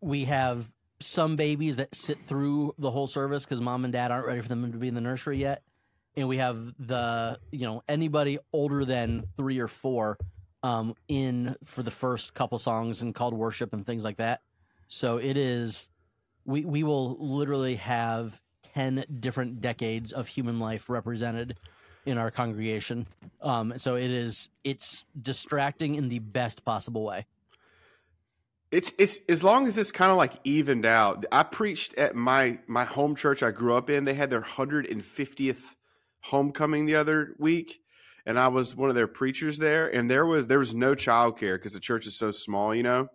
we 0.00 0.24
have 0.26 0.70
some 1.00 1.36
babies 1.36 1.76
that 1.76 1.94
sit 1.94 2.18
through 2.26 2.74
the 2.78 2.90
whole 2.90 3.06
service 3.06 3.44
because 3.44 3.60
mom 3.60 3.84
and 3.84 3.92
dad 3.92 4.10
aren't 4.10 4.26
ready 4.26 4.40
for 4.40 4.48
them 4.48 4.70
to 4.70 4.78
be 4.78 4.88
in 4.88 4.94
the 4.94 5.00
nursery 5.00 5.38
yet, 5.38 5.62
and 6.16 6.28
we 6.28 6.36
have 6.36 6.72
the 6.78 7.38
you 7.50 7.66
know 7.66 7.82
anybody 7.88 8.38
older 8.52 8.84
than 8.84 9.24
three 9.36 9.58
or 9.58 9.66
four 9.68 10.16
um, 10.66 10.96
in 11.06 11.54
for 11.62 11.84
the 11.84 11.92
first 11.92 12.34
couple 12.34 12.58
songs 12.58 13.00
and 13.00 13.14
called 13.14 13.34
worship 13.34 13.72
and 13.72 13.86
things 13.86 14.02
like 14.02 14.16
that. 14.16 14.40
So 14.88 15.18
it 15.18 15.36
is 15.36 15.88
we 16.44 16.64
we 16.64 16.82
will 16.82 17.16
literally 17.20 17.76
have 17.76 18.40
ten 18.74 19.04
different 19.20 19.60
decades 19.60 20.12
of 20.12 20.26
human 20.26 20.58
life 20.58 20.90
represented 20.90 21.56
in 22.04 22.18
our 22.18 22.32
congregation. 22.32 23.06
Um, 23.40 23.74
so 23.76 23.94
it 23.94 24.10
is 24.10 24.48
it's 24.64 25.04
distracting 25.20 25.94
in 25.94 26.08
the 26.08 26.18
best 26.18 26.64
possible 26.64 27.04
way. 27.04 27.26
It's 28.72 28.92
it's 28.98 29.20
as 29.28 29.44
long 29.44 29.68
as 29.68 29.78
it's 29.78 29.92
kind 29.92 30.10
of 30.10 30.16
like 30.16 30.32
evened 30.42 30.84
out. 30.84 31.24
I 31.30 31.44
preached 31.44 31.94
at 31.94 32.16
my 32.16 32.58
my 32.66 32.84
home 32.84 33.14
church 33.14 33.40
I 33.40 33.52
grew 33.52 33.76
up 33.76 33.88
in. 33.88 34.04
They 34.04 34.14
had 34.14 34.30
their 34.30 34.42
150th 34.42 35.76
homecoming 36.22 36.86
the 36.86 36.96
other 36.96 37.36
week, 37.38 37.82
and 38.26 38.38
I 38.38 38.48
was 38.48 38.74
one 38.74 38.90
of 38.90 38.96
their 38.96 39.06
preachers 39.06 39.56
there. 39.56 39.88
And 39.88 40.10
there 40.10 40.26
was 40.26 40.48
there 40.48 40.58
was 40.58 40.74
no 40.74 40.94
childcare 40.94 41.54
because 41.54 41.72
the 41.72 41.80
church 41.80 42.06
is 42.06 42.18
so 42.18 42.32
small, 42.32 42.74
you 42.74 42.82
know. 42.82 43.08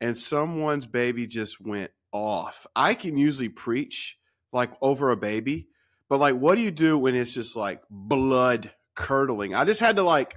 And 0.00 0.18
someone's 0.18 0.86
baby 0.86 1.28
just 1.28 1.60
went 1.60 1.92
off. 2.10 2.66
I 2.74 2.94
can 2.94 3.16
usually 3.16 3.48
preach 3.48 4.18
like 4.52 4.72
over 4.82 5.12
a 5.12 5.16
baby, 5.16 5.68
but 6.08 6.18
like, 6.18 6.34
what 6.34 6.56
do 6.56 6.60
you 6.60 6.72
do 6.72 6.98
when 6.98 7.14
it's 7.14 7.32
just 7.32 7.56
like 7.56 7.80
blood 7.88 8.72
curdling? 8.94 9.54
I 9.54 9.64
just 9.64 9.80
had 9.80 9.96
to 9.96 10.02
like 10.02 10.36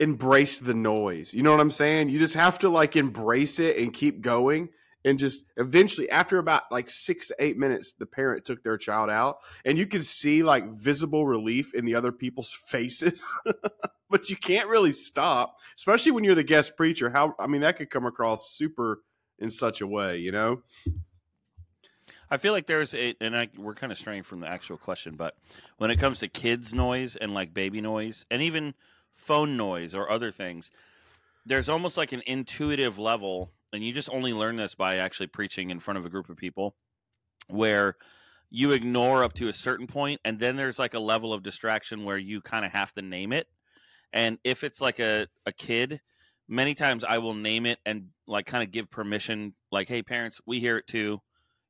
embrace 0.00 0.58
the 0.58 0.74
noise. 0.74 1.32
You 1.32 1.42
know 1.42 1.52
what 1.52 1.60
I'm 1.60 1.70
saying? 1.70 2.08
You 2.08 2.18
just 2.18 2.34
have 2.34 2.58
to 2.58 2.68
like 2.68 2.96
embrace 2.96 3.60
it 3.60 3.78
and 3.78 3.92
keep 3.92 4.20
going. 4.20 4.70
And 5.04 5.18
just 5.18 5.44
eventually, 5.56 6.08
after 6.10 6.38
about 6.38 6.62
like 6.70 6.88
six 6.88 7.28
to 7.28 7.36
eight 7.38 7.58
minutes, 7.58 7.92
the 7.92 8.06
parent 8.06 8.44
took 8.44 8.62
their 8.62 8.78
child 8.78 9.10
out, 9.10 9.38
and 9.64 9.76
you 9.76 9.86
could 9.86 10.04
see 10.04 10.42
like 10.42 10.72
visible 10.72 11.26
relief 11.26 11.74
in 11.74 11.84
the 11.84 11.94
other 11.94 12.12
people's 12.12 12.52
faces. 12.66 13.22
but 14.10 14.30
you 14.30 14.36
can't 14.36 14.68
really 14.68 14.92
stop, 14.92 15.56
especially 15.76 16.12
when 16.12 16.24
you're 16.24 16.34
the 16.34 16.42
guest 16.42 16.76
preacher. 16.76 17.10
How 17.10 17.34
I 17.38 17.46
mean, 17.46 17.60
that 17.60 17.76
could 17.76 17.90
come 17.90 18.06
across 18.06 18.56
super 18.56 19.02
in 19.38 19.50
such 19.50 19.80
a 19.80 19.86
way, 19.86 20.18
you 20.18 20.32
know? 20.32 20.62
I 22.30 22.36
feel 22.36 22.52
like 22.52 22.66
there's 22.66 22.94
a, 22.94 23.14
and 23.20 23.36
I, 23.36 23.48
we're 23.56 23.74
kind 23.74 23.92
of 23.92 23.98
straying 23.98 24.22
from 24.22 24.40
the 24.40 24.48
actual 24.48 24.78
question, 24.78 25.14
but 25.16 25.36
when 25.78 25.90
it 25.90 25.98
comes 25.98 26.20
to 26.20 26.28
kids 26.28 26.72
noise 26.72 27.16
and 27.16 27.34
like 27.34 27.52
baby 27.52 27.80
noise 27.80 28.24
and 28.30 28.42
even 28.42 28.74
phone 29.14 29.56
noise 29.56 29.94
or 29.94 30.10
other 30.10 30.30
things, 30.30 30.70
there's 31.46 31.68
almost 31.68 31.96
like 31.96 32.12
an 32.12 32.22
intuitive 32.26 32.98
level, 32.98 33.52
and 33.74 33.84
you 33.84 33.92
just 33.92 34.08
only 34.10 34.32
learn 34.32 34.56
this 34.56 34.74
by 34.74 34.96
actually 34.96 35.26
preaching 35.26 35.70
in 35.70 35.80
front 35.80 35.98
of 35.98 36.06
a 36.06 36.10
group 36.10 36.28
of 36.28 36.36
people, 36.36 36.76
where 37.48 37.96
you 38.50 38.72
ignore 38.72 39.24
up 39.24 39.32
to 39.34 39.48
a 39.48 39.52
certain 39.52 39.86
point, 39.86 40.20
and 40.24 40.38
then 40.38 40.56
there's 40.56 40.78
like 40.78 40.94
a 40.94 40.98
level 40.98 41.32
of 41.32 41.42
distraction 41.42 42.04
where 42.04 42.18
you 42.18 42.40
kind 42.40 42.64
of 42.64 42.72
have 42.72 42.92
to 42.94 43.02
name 43.02 43.32
it. 43.32 43.48
And 44.12 44.38
if 44.44 44.62
it's 44.62 44.80
like 44.80 45.00
a, 45.00 45.26
a 45.44 45.52
kid, 45.52 46.00
many 46.46 46.74
times 46.74 47.04
I 47.04 47.18
will 47.18 47.34
name 47.34 47.66
it 47.66 47.80
and 47.84 48.10
like 48.26 48.46
kind 48.46 48.62
of 48.62 48.70
give 48.70 48.90
permission, 48.90 49.54
like, 49.72 49.88
hey, 49.88 50.02
parents, 50.02 50.40
we 50.46 50.60
hear 50.60 50.76
it 50.76 50.86
too. 50.86 51.20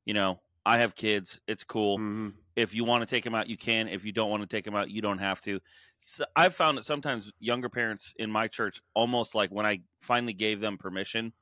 You 0.04 0.12
know, 0.14 0.40
I 0.66 0.78
have 0.78 0.94
kids. 0.94 1.40
It's 1.46 1.64
cool. 1.64 1.98
Mhm. 1.98 2.34
If 2.54 2.74
you 2.74 2.84
want 2.84 3.02
to 3.02 3.06
take 3.06 3.24
them 3.24 3.34
out, 3.34 3.48
you 3.48 3.56
can. 3.56 3.88
If 3.88 4.04
you 4.04 4.12
don't 4.12 4.30
want 4.30 4.42
to 4.42 4.46
take 4.46 4.64
them 4.64 4.76
out, 4.76 4.90
you 4.90 5.00
don't 5.00 5.18
have 5.18 5.40
to. 5.42 5.60
So 6.00 6.24
I've 6.36 6.54
found 6.54 6.76
that 6.76 6.84
sometimes 6.84 7.32
younger 7.40 7.70
parents 7.70 8.12
in 8.18 8.30
my 8.30 8.46
church, 8.46 8.80
almost 8.94 9.34
like 9.34 9.50
when 9.50 9.64
I 9.64 9.80
finally 10.00 10.34
gave 10.34 10.60
them 10.60 10.76
permission 10.76 11.32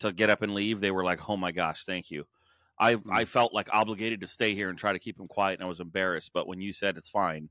to 0.00 0.12
get 0.12 0.30
up 0.30 0.42
and 0.42 0.54
leave, 0.54 0.80
they 0.80 0.90
were 0.90 1.04
like, 1.04 1.28
"Oh 1.28 1.36
my 1.36 1.52
gosh, 1.52 1.84
thank 1.84 2.10
you." 2.10 2.26
I 2.78 2.96
I 3.10 3.24
felt 3.24 3.52
like 3.52 3.68
obligated 3.72 4.20
to 4.20 4.26
stay 4.26 4.54
here 4.54 4.68
and 4.70 4.78
try 4.78 4.92
to 4.92 4.98
keep 4.98 5.16
them 5.16 5.28
quiet, 5.28 5.54
and 5.58 5.64
I 5.64 5.68
was 5.68 5.80
embarrassed. 5.80 6.30
But 6.32 6.46
when 6.46 6.60
you 6.60 6.72
said 6.72 6.96
it's 6.96 7.08
fine, 7.08 7.48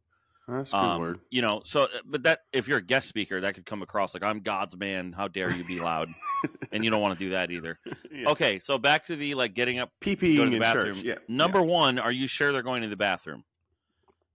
That's 0.48 0.70
a 0.72 0.74
good 0.74 0.80
um, 0.80 1.02
word. 1.02 1.20
you 1.30 1.42
know, 1.42 1.62
so 1.66 1.88
but 2.06 2.24
that 2.24 2.40
if 2.54 2.68
you're 2.70 2.78
a 2.78 2.82
guest 2.82 3.10
speaker, 3.10 3.42
that 3.42 3.54
could 3.56 3.66
come 3.66 3.82
across 3.82 4.14
like 4.14 4.24
I'm 4.24 4.40
God's 4.40 4.78
man. 4.78 5.12
How 5.12 5.28
dare 5.28 5.52
you 5.52 5.66
be 5.66 5.80
loud? 5.82 6.08
and 6.72 6.84
you 6.86 6.90
don't 6.90 7.02
want 7.02 7.20
to 7.20 7.26
do 7.26 7.32
that 7.32 7.52
either. 7.52 7.78
Yeah. 8.10 8.30
Okay, 8.30 8.60
so 8.60 8.78
back 8.78 9.06
to 9.08 9.16
the 9.18 9.34
like 9.36 9.54
getting 9.54 9.80
up 9.80 9.92
go 10.02 10.12
to 10.12 10.16
PPing 10.18 10.52
the 10.52 10.60
bathroom. 10.60 10.96
church. 10.96 11.04
Yeah. 11.04 11.16
Number 11.28 11.62
one, 11.62 12.00
are 12.00 12.12
you 12.14 12.28
sure 12.28 12.54
they're 12.54 12.62
going 12.64 12.82
to 12.84 12.88
the 12.88 12.96
bathroom? 12.96 13.44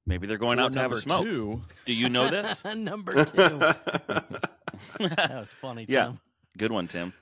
Maybe 0.04 0.26
they're 0.26 0.36
going 0.36 0.58
Or 0.58 0.64
out 0.64 0.72
to 0.74 0.80
have 0.80 0.90
a 0.92 1.00
smoke. 1.00 1.24
Two, 1.24 1.62
Do 1.86 1.94
you 1.94 2.08
know 2.10 2.28
this? 2.28 2.62
Number 2.76 3.12
two. 3.24 3.60
that 4.98 5.30
was 5.30 5.52
funny. 5.52 5.86
Yeah. 5.88 6.04
Tim. 6.06 6.20
Good 6.58 6.72
one, 6.72 6.88
Tim. 6.88 7.12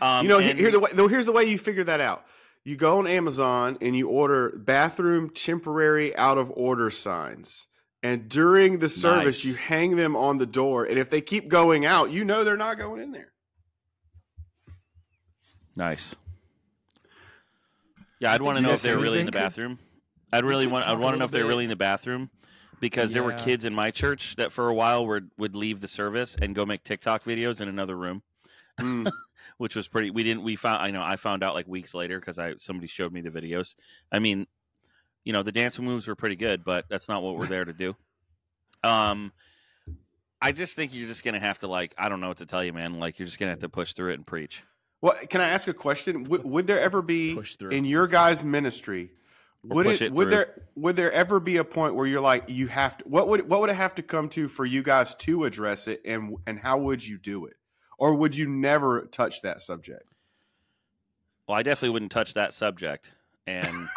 Um, 0.00 0.24
you 0.24 0.28
know, 0.30 0.38
and- 0.38 0.58
here 0.58 0.70
the 0.70 0.80
way, 0.80 0.90
though, 0.92 1.08
here's 1.08 1.26
the 1.26 1.32
way 1.32 1.44
you 1.44 1.58
figure 1.58 1.84
that 1.84 2.00
out. 2.00 2.24
You 2.64 2.76
go 2.76 2.98
on 2.98 3.06
Amazon 3.06 3.78
and 3.80 3.96
you 3.96 4.08
order 4.08 4.50
bathroom 4.56 5.30
temporary 5.30 6.14
out 6.16 6.36
of 6.38 6.50
order 6.54 6.90
signs. 6.90 7.66
And 8.02 8.28
during 8.28 8.78
the 8.78 8.88
service, 8.88 9.38
Nice. 9.38 9.44
you 9.44 9.54
hang 9.54 9.96
them 9.96 10.16
on 10.16 10.38
the 10.38 10.46
door. 10.46 10.84
And 10.84 10.98
if 10.98 11.10
they 11.10 11.20
keep 11.20 11.48
going 11.48 11.84
out, 11.86 12.10
you 12.10 12.24
know 12.24 12.44
they're 12.44 12.56
not 12.56 12.78
going 12.78 13.00
in 13.02 13.12
there. 13.12 13.32
nice. 15.76 16.14
Yeah, 18.18 18.32
I'd 18.32 18.42
want 18.42 18.56
to 18.58 18.62
know 18.62 18.72
if 18.72 18.82
they're 18.82 18.98
really 18.98 19.20
in 19.20 19.26
the 19.26 19.32
anything? 19.32 19.42
bathroom. 19.42 19.78
I'd 20.32 20.44
really 20.44 20.66
want. 20.66 20.86
I'd 20.86 20.98
want 20.98 21.14
to 21.14 21.18
know 21.18 21.24
if 21.24 21.30
they're 21.30 21.46
really 21.46 21.64
in 21.64 21.70
the 21.70 21.76
bathroom 21.76 22.28
because 22.80 23.12
there 23.12 23.22
were 23.22 23.32
kids 23.32 23.64
in 23.64 23.74
my 23.74 23.90
church 23.90 24.36
that 24.36 24.52
for 24.52 24.68
a 24.68 24.74
while 24.74 25.06
would 25.06 25.30
would 25.38 25.56
leave 25.56 25.80
the 25.80 25.88
service 25.88 26.36
and 26.40 26.54
go 26.54 26.66
make 26.66 26.84
TikTok 26.84 27.24
videos 27.24 27.60
in 27.62 27.68
another 27.68 27.96
room. 27.96 28.22
Mm. 28.78 29.10
which 29.60 29.76
was 29.76 29.88
pretty. 29.88 30.10
We 30.10 30.22
didn't. 30.22 30.42
We 30.42 30.56
found. 30.56 30.80
I 30.80 30.90
know. 30.90 31.02
I 31.02 31.16
found 31.16 31.44
out 31.44 31.54
like 31.54 31.68
weeks 31.68 31.92
later 31.92 32.18
because 32.18 32.38
I 32.38 32.54
somebody 32.56 32.86
showed 32.86 33.12
me 33.12 33.20
the 33.20 33.28
videos. 33.28 33.74
I 34.10 34.18
mean, 34.18 34.46
you 35.22 35.34
know, 35.34 35.42
the 35.42 35.52
dance 35.52 35.78
moves 35.78 36.08
were 36.08 36.14
pretty 36.14 36.36
good, 36.36 36.64
but 36.64 36.86
that's 36.88 37.10
not 37.10 37.22
what 37.22 37.36
we're 37.36 37.46
there 37.46 37.66
to 37.66 37.74
do. 37.74 37.94
Um, 38.82 39.32
I 40.40 40.52
just 40.52 40.74
think 40.74 40.94
you're 40.94 41.06
just 41.06 41.22
gonna 41.22 41.40
have 41.40 41.58
to 41.58 41.66
like. 41.66 41.94
I 41.98 42.08
don't 42.08 42.22
know 42.22 42.28
what 42.28 42.38
to 42.38 42.46
tell 42.46 42.64
you, 42.64 42.72
man. 42.72 42.98
Like 42.98 43.18
you're 43.18 43.26
just 43.26 43.38
gonna 43.38 43.50
have 43.50 43.60
to 43.60 43.68
push 43.68 43.92
through 43.92 44.12
it 44.12 44.14
and 44.14 44.26
preach. 44.26 44.62
What 45.00 45.28
can 45.28 45.42
I 45.42 45.48
ask 45.48 45.68
a 45.68 45.74
question? 45.74 46.22
Would, 46.24 46.42
would 46.44 46.66
there 46.66 46.80
ever 46.80 47.02
be 47.02 47.34
Push 47.34 47.56
through. 47.56 47.72
in 47.72 47.84
your 47.84 48.06
guys' 48.06 48.42
ministry? 48.42 49.10
Would 49.64 49.86
it, 49.88 50.00
it 50.00 50.12
would 50.14 50.30
there 50.30 50.68
would 50.74 50.96
there 50.96 51.12
ever 51.12 51.38
be 51.38 51.58
a 51.58 51.64
point 51.64 51.96
where 51.96 52.06
you're 52.06 52.22
like 52.22 52.44
you 52.48 52.66
have 52.68 52.96
to 52.96 53.04
what 53.04 53.28
would 53.28 53.46
what 53.46 53.60
would 53.60 53.68
it 53.68 53.76
have 53.76 53.94
to 53.96 54.02
come 54.02 54.30
to 54.30 54.48
for 54.48 54.64
you 54.64 54.82
guys 54.82 55.14
to 55.16 55.44
address 55.44 55.86
it 55.86 56.00
and 56.06 56.38
and 56.46 56.58
how 56.58 56.78
would 56.78 57.06
you 57.06 57.18
do 57.18 57.44
it 57.44 57.56
or 58.00 58.14
would 58.14 58.34
you 58.34 58.48
never 58.48 59.02
touch 59.02 59.42
that 59.42 59.62
subject? 59.62 60.08
Well, 61.46 61.56
I 61.56 61.62
definitely 61.62 61.90
wouldn't 61.90 62.10
touch 62.10 62.34
that 62.34 62.54
subject. 62.54 63.10
And 63.46 63.88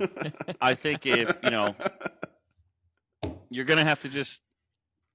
I 0.60 0.74
think 0.74 1.04
if, 1.04 1.36
you 1.42 1.50
know, 1.50 1.74
you're 3.50 3.64
going 3.64 3.78
to 3.78 3.84
have 3.84 4.00
to 4.02 4.08
just 4.08 4.42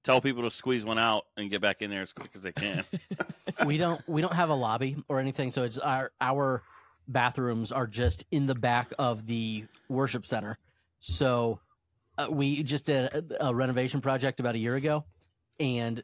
tell 0.04 0.20
people 0.20 0.42
to 0.42 0.50
squeeze 0.50 0.84
one 0.84 0.98
out 0.98 1.24
and 1.36 1.50
get 1.50 1.62
back 1.62 1.80
in 1.80 1.90
there 1.90 2.02
as 2.02 2.12
quick 2.12 2.28
as 2.34 2.42
they 2.42 2.52
can. 2.52 2.84
we 3.66 3.78
don't 3.78 4.06
we 4.06 4.20
don't 4.20 4.34
have 4.34 4.50
a 4.50 4.54
lobby 4.54 5.02
or 5.08 5.18
anything, 5.18 5.50
so 5.50 5.62
it's 5.62 5.78
our 5.78 6.12
our 6.20 6.62
bathrooms 7.08 7.72
are 7.72 7.86
just 7.86 8.24
in 8.30 8.46
the 8.46 8.54
back 8.54 8.92
of 8.98 9.26
the 9.26 9.64
worship 9.88 10.26
center. 10.26 10.58
So 11.00 11.60
uh, 12.18 12.26
we 12.30 12.62
just 12.62 12.84
did 12.84 13.04
a, 13.06 13.48
a 13.48 13.54
renovation 13.54 14.02
project 14.02 14.40
about 14.40 14.54
a 14.54 14.58
year 14.58 14.76
ago, 14.76 15.04
and 15.58 16.02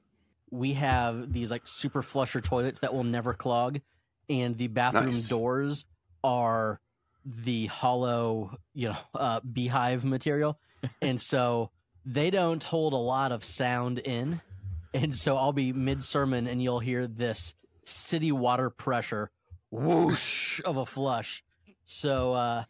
we 0.50 0.74
have 0.74 1.32
these 1.32 1.50
like 1.50 1.62
super 1.66 2.02
flusher 2.02 2.40
toilets 2.40 2.80
that 2.80 2.92
will 2.94 3.04
never 3.04 3.34
clog, 3.34 3.80
and 4.28 4.56
the 4.56 4.66
bathroom 4.68 5.06
Nice. 5.06 5.28
doors 5.28 5.84
are 6.24 6.80
the 7.24 7.66
hollow, 7.66 8.56
you 8.74 8.88
know, 8.88 8.96
uh, 9.14 9.40
beehive 9.40 10.04
material, 10.04 10.58
and 11.02 11.20
so 11.20 11.70
they 12.04 12.30
don't 12.30 12.62
hold 12.64 12.92
a 12.92 12.96
lot 12.96 13.30
of 13.32 13.44
sound 13.44 13.98
in, 13.98 14.40
and 14.94 15.14
so 15.16 15.36
I'll 15.36 15.52
be 15.52 15.72
mid 15.72 16.02
sermon 16.02 16.46
and 16.46 16.62
you'll 16.62 16.80
hear 16.80 17.06
this 17.06 17.54
city 17.84 18.32
water 18.32 18.70
pressure 18.70 19.30
whoosh 19.70 20.60
of 20.64 20.76
a 20.76 20.86
flush. 20.86 21.42
So 21.86 22.32
uh, 22.32 22.64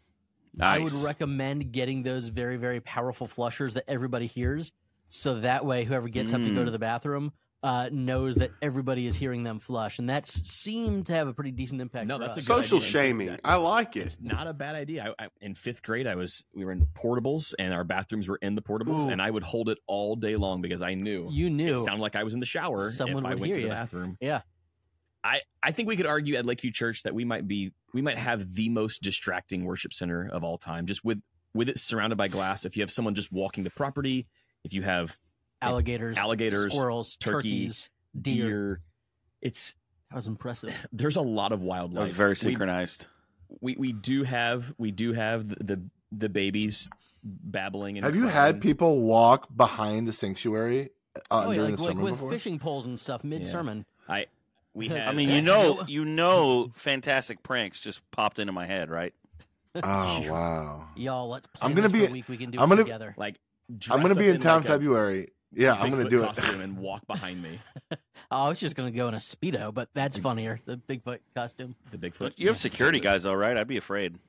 Nice. 0.54 0.75
I 0.75 0.78
would 0.82 0.92
recommend 0.92 1.70
getting 1.72 2.02
those 2.02 2.28
very 2.28 2.56
very 2.56 2.80
powerful 2.80 3.26
flushers 3.26 3.75
that 3.75 3.84
everybody 3.88 4.26
hears, 4.26 4.72
so 5.08 5.40
that 5.40 5.64
way 5.64 5.84
whoever 5.84 6.08
gets 6.08 6.34
up 6.34 6.42
to 6.42 6.50
go 6.50 6.62
Mm. 6.62 6.64
to 6.66 6.70
the 6.72 6.78
bathroom 6.78 7.32
uh, 7.62 7.90
knows 7.92 8.36
that 8.36 8.50
everybody 8.62 9.06
is 9.06 9.14
hearing 9.16 9.42
them 9.42 9.58
flush, 9.58 9.98
and 9.98 10.08
that 10.08 10.26
seemed 10.26 11.06
to 11.06 11.12
have 11.12 11.28
a 11.28 11.32
pretty 11.34 11.50
decent 11.50 11.80
impact. 11.80 12.06
No, 12.06 12.16
for 12.16 12.24
that's 12.24 12.36
a 12.36 12.40
us. 12.40 12.46
good 12.48 12.54
Social 12.64 12.78
idea. 12.78 12.88
shaming. 12.88 13.26
That's- 13.28 13.52
I 13.52 13.56
like 13.56 13.96
it. 13.96 14.00
It's 14.06 14.20
not 14.20 14.46
a 14.46 14.54
bad 14.54 14.74
idea. 14.76 15.14
I, 15.18 15.24
I, 15.24 15.28
in 15.42 15.54
fifth 15.54 15.82
grade, 15.82 16.06
I 16.06 16.14
was 16.14 16.42
we 16.54 16.64
were 16.64 16.72
in 16.72 16.86
portables, 16.94 17.52
and 17.58 17.74
our 17.74 17.84
bathrooms 17.84 18.28
were 18.28 18.38
in 18.40 18.54
the 18.54 18.62
portables, 18.62 19.06
Ooh. 19.06 19.10
and 19.10 19.20
I 19.20 19.30
would 19.30 19.42
hold 19.42 19.68
it 19.68 19.78
all 19.86 20.16
day 20.16 20.36
long 20.36 20.62
because 20.62 20.80
I 20.80 20.94
knew 20.94 21.28
you 21.30 21.50
knew. 21.50 21.72
it 21.72 21.76
sounded 21.84 22.00
like 22.02 22.16
I 22.16 22.24
was 22.24 22.32
in 22.34 22.40
the 22.40 22.46
shower 22.46 22.90
Someone 22.90 23.24
if 23.26 23.30
I 23.30 23.34
went 23.34 23.46
hear 23.46 23.54
to 23.56 23.60
the 23.62 23.68
ya. 23.68 23.74
bathroom. 23.74 24.16
Yeah. 24.20 24.40
I, 25.22 25.42
I 25.62 25.72
think 25.72 25.86
we 25.86 25.96
could 25.96 26.06
argue 26.06 26.36
at 26.36 26.46
Lakeview 26.46 26.72
Church 26.72 27.02
that 27.02 27.14
we 27.14 27.26
might 27.26 27.46
be 27.46 27.72
we 27.92 28.00
might 28.00 28.16
have 28.16 28.54
the 28.54 28.70
most 28.70 29.02
distracting 29.02 29.66
worship 29.66 29.92
center 29.92 30.26
of 30.32 30.42
all 30.44 30.56
time, 30.56 30.86
just 30.86 31.04
with 31.04 31.20
with 31.52 31.68
it 31.68 31.78
surrounded 31.78 32.16
by 32.16 32.28
glass. 32.28 32.64
If 32.64 32.74
you 32.76 32.82
have 32.82 32.90
someone 32.90 33.14
just 33.14 33.30
walking 33.30 33.62
the 33.64 33.70
property, 33.70 34.26
if 34.64 34.72
you 34.72 34.80
have 34.80 35.18
alligators, 35.62 36.16
alligators, 36.18 36.72
squirrels, 36.72 37.16
turkey, 37.16 37.34
turkeys, 37.36 37.90
deer. 38.20 38.46
deer, 38.48 38.80
it's 39.42 39.74
That 40.10 40.16
was 40.16 40.26
impressive. 40.28 40.74
there's 40.92 41.16
a 41.16 41.20
lot 41.22 41.52
of 41.52 41.60
that 41.60 41.66
wildlife. 41.66 42.02
was 42.08 42.12
very 42.12 42.36
synchronized. 42.36 43.06
we 43.60 43.76
we 43.78 43.92
do 43.92 44.22
have 44.24 44.74
we 44.78 44.90
do 44.90 45.12
have 45.12 45.48
the 45.48 45.56
the, 45.64 45.82
the 46.12 46.28
babies 46.28 46.88
babbling 47.22 47.96
and 47.98 48.04
Have 48.04 48.16
you 48.16 48.28
had 48.28 48.60
people 48.60 49.00
walk 49.00 49.48
behind 49.54 50.08
the 50.08 50.12
sanctuary 50.12 50.90
uh, 51.30 51.44
oh 51.46 51.50
yeah, 51.50 51.56
during 51.56 51.70
like, 51.72 51.76
the 51.76 51.82
like 51.82 51.90
sermon 51.90 52.04
with 52.04 52.14
before? 52.14 52.30
fishing 52.30 52.58
poles 52.58 52.86
and 52.86 52.98
stuff 52.98 53.24
mid 53.24 53.46
sermon. 53.46 53.84
I 54.08 54.26
we 54.74 54.88
I 54.90 54.98
had 54.98 55.08
I 55.08 55.12
mean, 55.12 55.28
you 55.30 55.42
know, 55.42 55.82
you 55.88 56.04
know, 56.04 56.70
fantastic 56.76 57.42
pranks 57.42 57.80
just 57.80 58.00
popped 58.12 58.38
into 58.38 58.52
my 58.52 58.66
head, 58.66 58.88
right? 58.90 59.12
Oh 59.74 60.24
wow! 60.30 60.88
Y'all, 60.96 61.28
let's 61.28 61.46
plan 61.48 61.70
I'm 61.70 61.76
gonna 61.76 61.88
this 61.88 61.92
be- 62.00 62.04
for 62.06 62.10
a 62.10 62.12
week. 62.12 62.28
We 62.28 62.36
can 62.36 62.50
do 62.50 62.58
I'm 62.60 62.66
it 62.70 62.76
gonna- 62.76 62.82
together. 62.84 63.14
like 63.16 63.36
I'm 63.90 64.00
gonna 64.02 64.14
be 64.14 64.28
up 64.30 64.36
in 64.36 64.40
town 64.40 64.58
like 64.62 64.64
a 64.64 64.68
February. 64.68 65.28
Yeah, 65.52 65.75
I'm 65.75 65.90
gonna 65.90 66.04
Bigfoot 66.04 66.11
do 66.11 66.23
it. 66.23 66.26
costume 66.26 66.61
and 66.61 66.78
walk 66.78 67.07
behind 67.07 67.42
me. 67.42 67.59
Oh, 68.33 68.45
I 68.45 68.49
was 68.49 68.61
just 68.61 68.76
gonna 68.76 68.92
go 68.92 69.09
in 69.09 69.14
a 69.14 69.16
speedo, 69.16 69.75
but 69.75 69.88
that's 69.92 70.16
mm. 70.16 70.23
funnier. 70.23 70.61
The 70.64 70.76
Bigfoot 70.76 71.19
costume. 71.35 71.75
The 71.90 71.99
Bigfoot. 71.99 72.35
You 72.37 72.47
have 72.47 72.57
Yeah, 72.57 72.61
security 72.61 73.00
guys, 73.00 73.25
though, 73.25 73.35
right? 73.35 73.57
I'd 73.57 73.66
be 73.66 73.76
afraid. 73.76 74.21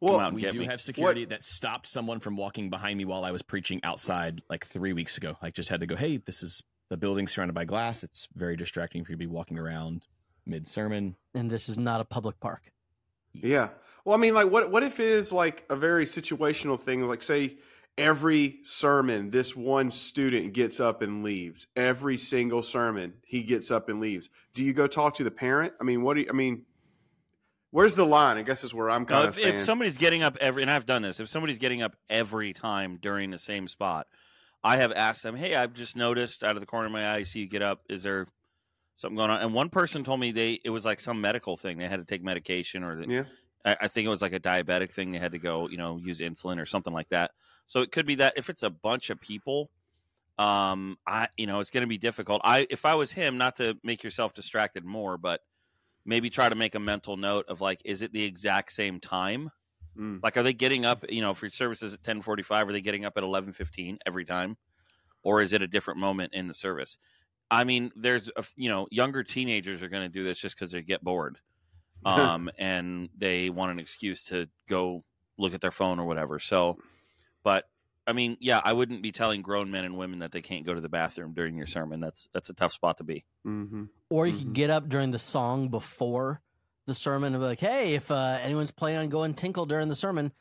Well, 0.00 0.14
Come 0.14 0.22
out 0.22 0.26
and 0.28 0.36
We 0.36 0.48
do 0.48 0.60
me. 0.60 0.64
have 0.64 0.80
security 0.80 1.26
that 1.26 1.42
stopped 1.42 1.86
someone 1.86 2.20
from 2.20 2.38
walking 2.38 2.70
behind 2.70 2.96
me 2.96 3.04
while 3.04 3.22
I 3.22 3.32
was 3.32 3.42
preaching 3.42 3.80
outside 3.84 4.40
like 4.48 4.64
three 4.66 4.94
weeks 4.94 5.18
ago. 5.18 5.36
Like 5.42 5.52
just 5.52 5.68
had 5.68 5.80
to 5.80 5.86
go, 5.86 5.94
hey, 5.94 6.16
this 6.16 6.42
is 6.42 6.62
a 6.90 6.96
building 6.96 7.26
surrounded 7.26 7.52
by 7.52 7.66
glass. 7.66 8.02
It's 8.02 8.28
very 8.34 8.56
distracting 8.56 9.04
for 9.04 9.12
you 9.12 9.16
to 9.16 9.18
be 9.18 9.26
walking 9.26 9.58
around 9.58 10.06
mid 10.46 10.66
sermon. 10.66 11.16
And 11.34 11.50
this 11.50 11.68
is 11.68 11.76
not 11.76 12.00
a 12.00 12.04
public 12.04 12.40
park. 12.40 12.72
Yeah. 13.34 13.68
Well, 14.04 14.16
I 14.16 14.20
mean, 14.20 14.34
like, 14.34 14.50
what 14.50 14.70
what 14.70 14.82
if 14.82 15.00
it 15.00 15.06
is 15.06 15.32
like 15.32 15.64
a 15.68 15.76
very 15.76 16.06
situational 16.06 16.78
thing? 16.78 17.06
Like, 17.06 17.22
say 17.22 17.56
every 17.96 18.58
sermon, 18.62 19.30
this 19.30 19.54
one 19.54 19.90
student 19.90 20.52
gets 20.52 20.80
up 20.80 21.02
and 21.02 21.22
leaves. 21.22 21.66
Every 21.76 22.16
single 22.16 22.62
sermon, 22.62 23.14
he 23.24 23.42
gets 23.42 23.70
up 23.70 23.88
and 23.88 24.00
leaves. 24.00 24.30
Do 24.54 24.64
you 24.64 24.72
go 24.72 24.86
talk 24.86 25.14
to 25.14 25.24
the 25.24 25.30
parent? 25.30 25.74
I 25.80 25.84
mean, 25.84 26.02
what 26.02 26.14
do 26.14 26.22
you? 26.22 26.26
I 26.28 26.32
mean, 26.32 26.64
where's 27.70 27.94
the 27.94 28.06
line? 28.06 28.36
I 28.36 28.42
guess 28.42 28.64
is 28.64 28.74
where 28.74 28.90
I'm 28.90 29.02
No, 29.02 29.06
kind 29.06 29.28
of 29.28 29.36
if, 29.36 29.42
saying. 29.42 29.54
if 29.56 29.64
somebody's 29.64 29.96
getting 29.98 30.22
up 30.22 30.36
every, 30.40 30.62
and 30.62 30.70
I've 30.70 30.86
done 30.86 31.02
this, 31.02 31.20
if 31.20 31.28
somebody's 31.28 31.58
getting 31.58 31.82
up 31.82 31.96
every 32.10 32.52
time 32.52 32.98
during 33.00 33.30
the 33.30 33.38
same 33.38 33.68
spot, 33.68 34.06
I 34.62 34.76
have 34.78 34.92
asked 34.92 35.22
them, 35.22 35.36
"Hey, 35.36 35.54
I've 35.54 35.74
just 35.74 35.96
noticed 35.96 36.42
out 36.42 36.56
of 36.56 36.60
the 36.60 36.66
corner 36.66 36.86
of 36.86 36.92
my 36.92 37.06
eye, 37.06 37.16
I 37.16 37.22
see 37.22 37.40
you 37.40 37.46
get 37.48 37.62
up. 37.62 37.82
Is 37.88 38.02
there 38.02 38.26
something 38.96 39.16
going 39.16 39.30
on?" 39.30 39.40
And 39.40 39.54
one 39.54 39.68
person 39.68 40.04
told 40.04 40.20
me 40.20 40.32
they 40.32 40.60
it 40.64 40.70
was 40.70 40.84
like 40.84 41.00
some 41.00 41.20
medical 41.20 41.56
thing. 41.56 41.78
They 41.78 41.88
had 41.88 41.98
to 42.00 42.04
take 42.04 42.22
medication, 42.22 42.82
or 42.82 42.96
they, 43.04 43.14
yeah. 43.14 43.24
I, 43.64 43.76
I 43.82 43.88
think 43.88 44.06
it 44.06 44.10
was 44.10 44.22
like 44.22 44.32
a 44.32 44.40
diabetic 44.40 44.92
thing. 44.92 45.12
They 45.12 45.18
had 45.18 45.32
to 45.32 45.38
go, 45.38 45.68
you 45.68 45.76
know, 45.76 45.96
use 45.96 46.20
insulin 46.20 46.60
or 46.60 46.66
something 46.66 46.92
like 46.92 47.08
that. 47.10 47.32
So 47.66 47.80
it 47.80 47.92
could 47.92 48.06
be 48.06 48.16
that 48.16 48.34
if 48.36 48.50
it's 48.50 48.62
a 48.62 48.70
bunch 48.70 49.10
of 49.10 49.20
people, 49.20 49.70
um, 50.38 50.98
I 51.06 51.28
you 51.36 51.46
know 51.46 51.60
it's 51.60 51.70
going 51.70 51.82
to 51.82 51.88
be 51.88 51.98
difficult. 51.98 52.40
I 52.44 52.66
if 52.70 52.84
I 52.84 52.94
was 52.94 53.12
him, 53.12 53.38
not 53.38 53.56
to 53.56 53.76
make 53.82 54.02
yourself 54.02 54.34
distracted 54.34 54.84
more, 54.84 55.16
but 55.16 55.40
maybe 56.04 56.28
try 56.28 56.48
to 56.48 56.54
make 56.54 56.74
a 56.74 56.80
mental 56.80 57.16
note 57.16 57.46
of 57.48 57.60
like, 57.60 57.80
is 57.84 58.02
it 58.02 58.12
the 58.12 58.22
exact 58.22 58.72
same 58.72 59.00
time? 59.00 59.50
Mm. 59.96 60.20
Like, 60.22 60.36
are 60.36 60.42
they 60.42 60.52
getting 60.52 60.84
up? 60.84 61.04
You 61.08 61.22
know, 61.22 61.34
for 61.34 61.48
services 61.48 61.94
at 61.94 62.02
ten 62.02 62.20
forty 62.20 62.42
five, 62.42 62.68
are 62.68 62.72
they 62.72 62.80
getting 62.80 63.04
up 63.04 63.16
at 63.16 63.22
eleven 63.22 63.52
fifteen 63.52 63.98
every 64.04 64.24
time, 64.24 64.56
or 65.22 65.40
is 65.40 65.52
it 65.52 65.62
a 65.62 65.68
different 65.68 66.00
moment 66.00 66.34
in 66.34 66.48
the 66.48 66.54
service? 66.54 66.98
I 67.50 67.62
mean, 67.62 67.92
there's 67.94 68.28
a, 68.36 68.44
you 68.56 68.68
know, 68.68 68.88
younger 68.90 69.22
teenagers 69.22 69.82
are 69.82 69.88
going 69.88 70.02
to 70.02 70.08
do 70.08 70.24
this 70.24 70.38
just 70.38 70.56
because 70.56 70.72
they 70.72 70.82
get 70.82 71.04
bored, 71.04 71.38
um, 72.10 72.50
and 72.58 73.10
they 73.16 73.50
want 73.50 73.72
an 73.72 73.78
excuse 73.78 74.24
to 74.26 74.48
go 74.68 75.04
look 75.38 75.54
at 75.54 75.60
their 75.60 75.70
phone 75.70 75.98
or 75.98 76.06
whatever. 76.06 76.38
So, 76.38 76.78
but 77.44 77.66
I 78.06 78.12
mean, 78.12 78.36
yeah, 78.40 78.60
I 78.64 78.72
wouldn't 78.72 79.02
be 79.02 79.12
telling 79.12 79.42
grown 79.42 79.70
men 79.70 79.84
and 79.84 79.96
women 79.96 80.20
that 80.20 80.32
they 80.32 80.42
can't 80.42 80.66
go 80.66 80.74
to 80.74 80.80
the 80.80 80.88
bathroom 80.88 81.34
during 81.34 81.56
your 81.56 81.66
sermon. 81.66 82.00
That's 82.00 82.28
that's 82.32 82.50
a 82.50 82.54
tough 82.54 82.72
spot 82.72 82.98
to 82.98 83.04
be. 83.04 83.24
hmm 83.44 83.84
Or 84.10 84.26
you 84.26 84.32
Mhm. 84.32 84.38
could 84.44 84.52
get 84.52 84.70
up 84.70 84.88
during 84.88 85.10
the 85.10 85.18
song 85.18 85.68
before 85.68 86.42
the 86.86 86.94
sermon 86.94 87.34
and 87.34 87.40
be 87.42 87.46
like, 87.46 87.60
"Hey, 87.60 87.94
if 87.94 88.10
uh, 88.10 88.38
anyone's 88.42 88.70
planning 88.70 89.00
on 89.00 89.08
going 89.08 89.34
tinkle 89.34 89.66
during 89.66 89.88
the 89.88 89.96
sermon, 89.96 90.32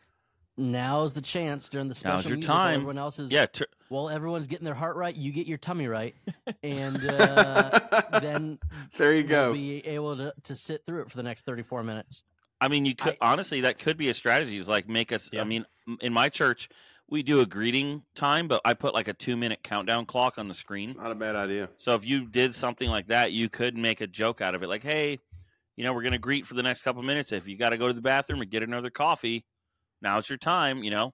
now's 0.58 1.14
the 1.14 1.22
chance 1.22 1.70
during 1.70 1.88
the 1.90 1.96
special 1.96 2.18
Now's 2.18 2.26
your 2.26 2.36
music 2.38 2.52
time. 2.52 2.74
Everyone 2.76 2.98
else 2.98 3.20
is 3.20 3.32
Yeah, 3.32 3.46
tr- 3.48 3.64
Well, 3.90 4.10
everyone's 4.10 4.48
getting 4.48 4.66
their 4.66 4.74
heart 4.74 4.96
right. 4.96 5.16
You 5.16 5.32
get 5.32 5.48
your 5.48 5.58
tummy 5.58 5.88
right, 5.88 6.16
and 6.64 7.06
uh, 7.06 7.80
then 8.22 8.60
there 8.98 9.14
you 9.14 9.24
go. 9.24 9.54
be 9.54 9.86
able 9.88 10.18
to, 10.18 10.34
to 10.44 10.56
sit 10.56 10.84
through 10.86 11.02
it 11.04 11.10
for 11.12 11.18
the 11.18 11.24
next 11.24 11.46
thirty-four 11.46 11.84
minutes. 11.84 12.24
I 12.62 12.68
mean, 12.68 12.86
you 12.86 12.96
could 12.96 13.18
I- 13.22 13.32
honestly 13.32 13.62
that 13.62 13.80
could 13.80 13.98
be 13.98 14.10
a 14.10 14.14
strategy. 14.14 14.58
Is 14.58 14.68
like 14.70 14.88
make 14.88 15.12
us. 15.12 15.30
Yeah. 15.34 15.42
I 15.42 15.44
mean, 15.44 15.66
in 16.02 16.14
my 16.14 16.30
church, 16.30 16.70
we 17.10 17.24
do 17.24 17.42
a 17.42 17.46
greeting 17.46 18.04
time, 18.16 18.48
but 18.48 18.62
I 18.64 18.74
put 18.74 18.94
like 18.94 19.08
a 19.08 19.14
two 19.14 19.36
minute 19.36 19.60
countdown 19.64 20.06
clock 20.06 20.38
on 20.38 20.48
the 20.48 20.54
screen. 20.54 20.90
It's 20.90 20.98
not 20.98 21.12
a 21.12 21.16
bad 21.16 21.36
idea. 21.36 21.70
So 21.78 21.96
if 21.96 22.06
you 22.06 22.26
did 22.28 22.56
something 22.56 22.90
like 22.90 23.08
that, 23.08 23.32
you 23.32 23.50
could 23.50 23.76
make 23.78 24.02
a 24.02 24.08
joke 24.08 24.40
out 24.40 24.56
of 24.56 24.64
it, 24.64 24.68
like, 24.70 24.84
"Hey, 24.84 25.20
you 25.76 25.84
know, 25.84 25.94
we're 25.94 26.04
gonna 26.04 26.18
greet 26.20 26.46
for 26.46 26.54
the 26.54 26.64
next 26.64 26.84
couple 26.84 27.02
minutes. 27.04 27.32
If 27.32 27.48
you 27.48 27.58
got 27.58 27.70
to 27.72 27.78
go 27.78 27.88
to 27.88 27.94
the 27.94 28.02
bathroom 28.02 28.40
or 28.42 28.46
get 28.46 28.64
another 28.64 28.90
coffee, 28.90 29.44
now 30.04 30.20
it's 30.20 30.30
your 30.30 30.38
time." 30.38 30.84
You 30.84 30.92
know, 30.92 31.14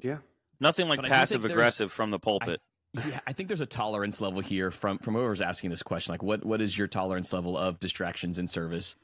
Yeah. 0.00 0.18
nothing 0.60 0.88
like 0.88 0.96
But 0.98 1.06
I 1.06 1.08
do 1.08 1.12
think 1.12 1.18
passive 1.20 1.44
aggressive 1.44 1.92
from 1.92 2.10
the 2.10 2.18
pulpit. 2.18 2.60
Yeah, 3.06 3.20
I 3.26 3.32
think 3.34 3.48
there's 3.48 3.60
a 3.60 3.66
tolerance 3.66 4.20
level 4.20 4.40
here 4.40 4.70
from 4.70 4.98
from 4.98 5.14
whoever's 5.14 5.42
asking 5.42 5.70
this 5.70 5.82
question. 5.82 6.12
Like, 6.12 6.22
what 6.22 6.44
what 6.46 6.60
is 6.62 6.78
your 6.78 6.88
tolerance 6.88 7.32
level 7.32 7.56
of 7.58 7.78
distractions 7.78 8.38
in 8.38 8.46
service? 8.46 8.96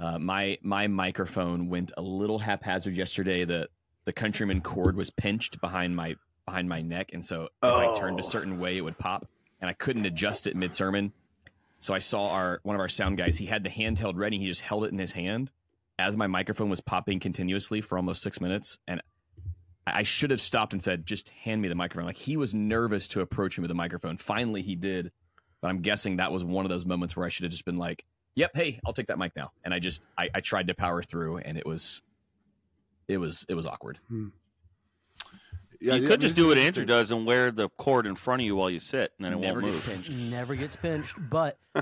Uh, 0.00 0.18
my 0.18 0.58
my 0.62 0.86
microphone 0.86 1.68
went 1.68 1.92
a 1.96 2.02
little 2.02 2.38
haphazard 2.38 2.96
yesterday. 2.96 3.44
The 3.44 3.68
the 4.06 4.12
countryman 4.12 4.62
cord 4.62 4.96
was 4.96 5.10
pinched 5.10 5.60
behind 5.60 5.94
my 5.96 6.16
behind 6.46 6.68
my 6.68 6.80
neck, 6.80 7.10
and 7.12 7.24
so 7.24 7.44
if 7.44 7.50
I 7.62 7.94
turned 7.98 8.18
a 8.20 8.22
Oh. 8.22 8.26
certain 8.26 8.58
way, 8.58 8.76
it 8.76 8.80
would 8.82 8.96
pop, 8.98 9.26
and 9.60 9.68
I 9.68 9.72
couldn't 9.74 10.06
adjust 10.06 10.46
it 10.46 10.54
mid 10.56 10.72
sermon. 10.72 11.12
So 11.80 11.92
I 11.92 11.98
saw 11.98 12.28
our 12.30 12.60
one 12.62 12.74
of 12.74 12.80
our 12.80 12.88
sound 12.88 13.18
guys. 13.18 13.36
He 13.36 13.46
had 13.46 13.64
the 13.64 13.70
handheld 13.70 14.16
ready. 14.16 14.38
He 14.38 14.46
just 14.46 14.62
held 14.62 14.84
it 14.84 14.92
in 14.92 14.98
his 14.98 15.12
hand 15.12 15.52
as 15.98 16.16
my 16.16 16.26
microphone 16.26 16.68
was 16.68 16.80
popping 16.80 17.20
continuously 17.20 17.80
for 17.80 17.96
almost 17.96 18.22
six 18.22 18.40
minutes, 18.40 18.78
and 18.86 19.02
I 19.86 20.02
should 20.02 20.30
have 20.30 20.40
stopped 20.40 20.72
and 20.72 20.82
said, 20.82 21.06
"Just 21.06 21.28
hand 21.30 21.62
me 21.62 21.68
the 21.68 21.74
microphone." 21.74 22.06
Like 22.06 22.16
he 22.16 22.36
was 22.36 22.54
nervous 22.54 23.08
to 23.08 23.20
approach 23.20 23.58
me 23.58 23.62
with 23.62 23.68
the 23.68 23.74
microphone. 23.74 24.16
Finally, 24.16 24.62
he 24.62 24.74
did, 24.74 25.12
but 25.60 25.68
I'm 25.68 25.80
guessing 25.80 26.16
that 26.16 26.32
was 26.32 26.44
one 26.44 26.64
of 26.64 26.70
those 26.70 26.84
moments 26.84 27.16
where 27.16 27.24
I 27.24 27.28
should 27.28 27.44
have 27.44 27.52
just 27.52 27.64
been 27.64 27.78
like, 27.78 28.04
"Yep, 28.34 28.50
hey, 28.54 28.80
I'll 28.84 28.92
take 28.92 29.06
that 29.06 29.18
mic 29.18 29.34
now." 29.36 29.52
And 29.64 29.72
I 29.72 29.78
just 29.78 30.06
I, 30.18 30.28
I 30.34 30.40
tried 30.40 30.68
to 30.68 30.74
power 30.74 31.02
through, 31.02 31.38
and 31.38 31.56
it 31.56 31.66
was 31.66 32.02
it 33.08 33.18
was 33.18 33.46
it 33.48 33.54
was 33.54 33.66
awkward. 33.66 33.98
Hmm. 34.08 34.28
Yeah, 35.80 35.94
you 35.94 36.02
yeah, 36.02 36.08
could 36.08 36.20
just 36.20 36.34
do 36.36 36.48
what 36.48 36.58
Andrew 36.58 36.84
does 36.84 37.10
and 37.10 37.26
wear 37.26 37.50
the 37.50 37.68
cord 37.68 38.06
in 38.06 38.14
front 38.14 38.42
of 38.42 38.46
you 38.46 38.56
while 38.56 38.70
you 38.70 38.80
sit, 38.80 39.12
and 39.18 39.24
then 39.24 39.32
it 39.34 39.40
Never 39.40 39.60
won't 39.60 39.72
get 39.74 39.86
move. 39.86 39.86
pinched. 40.04 40.10
Never 40.30 40.54
gets 40.54 40.76
pinched, 40.82 41.14
but 41.30 41.58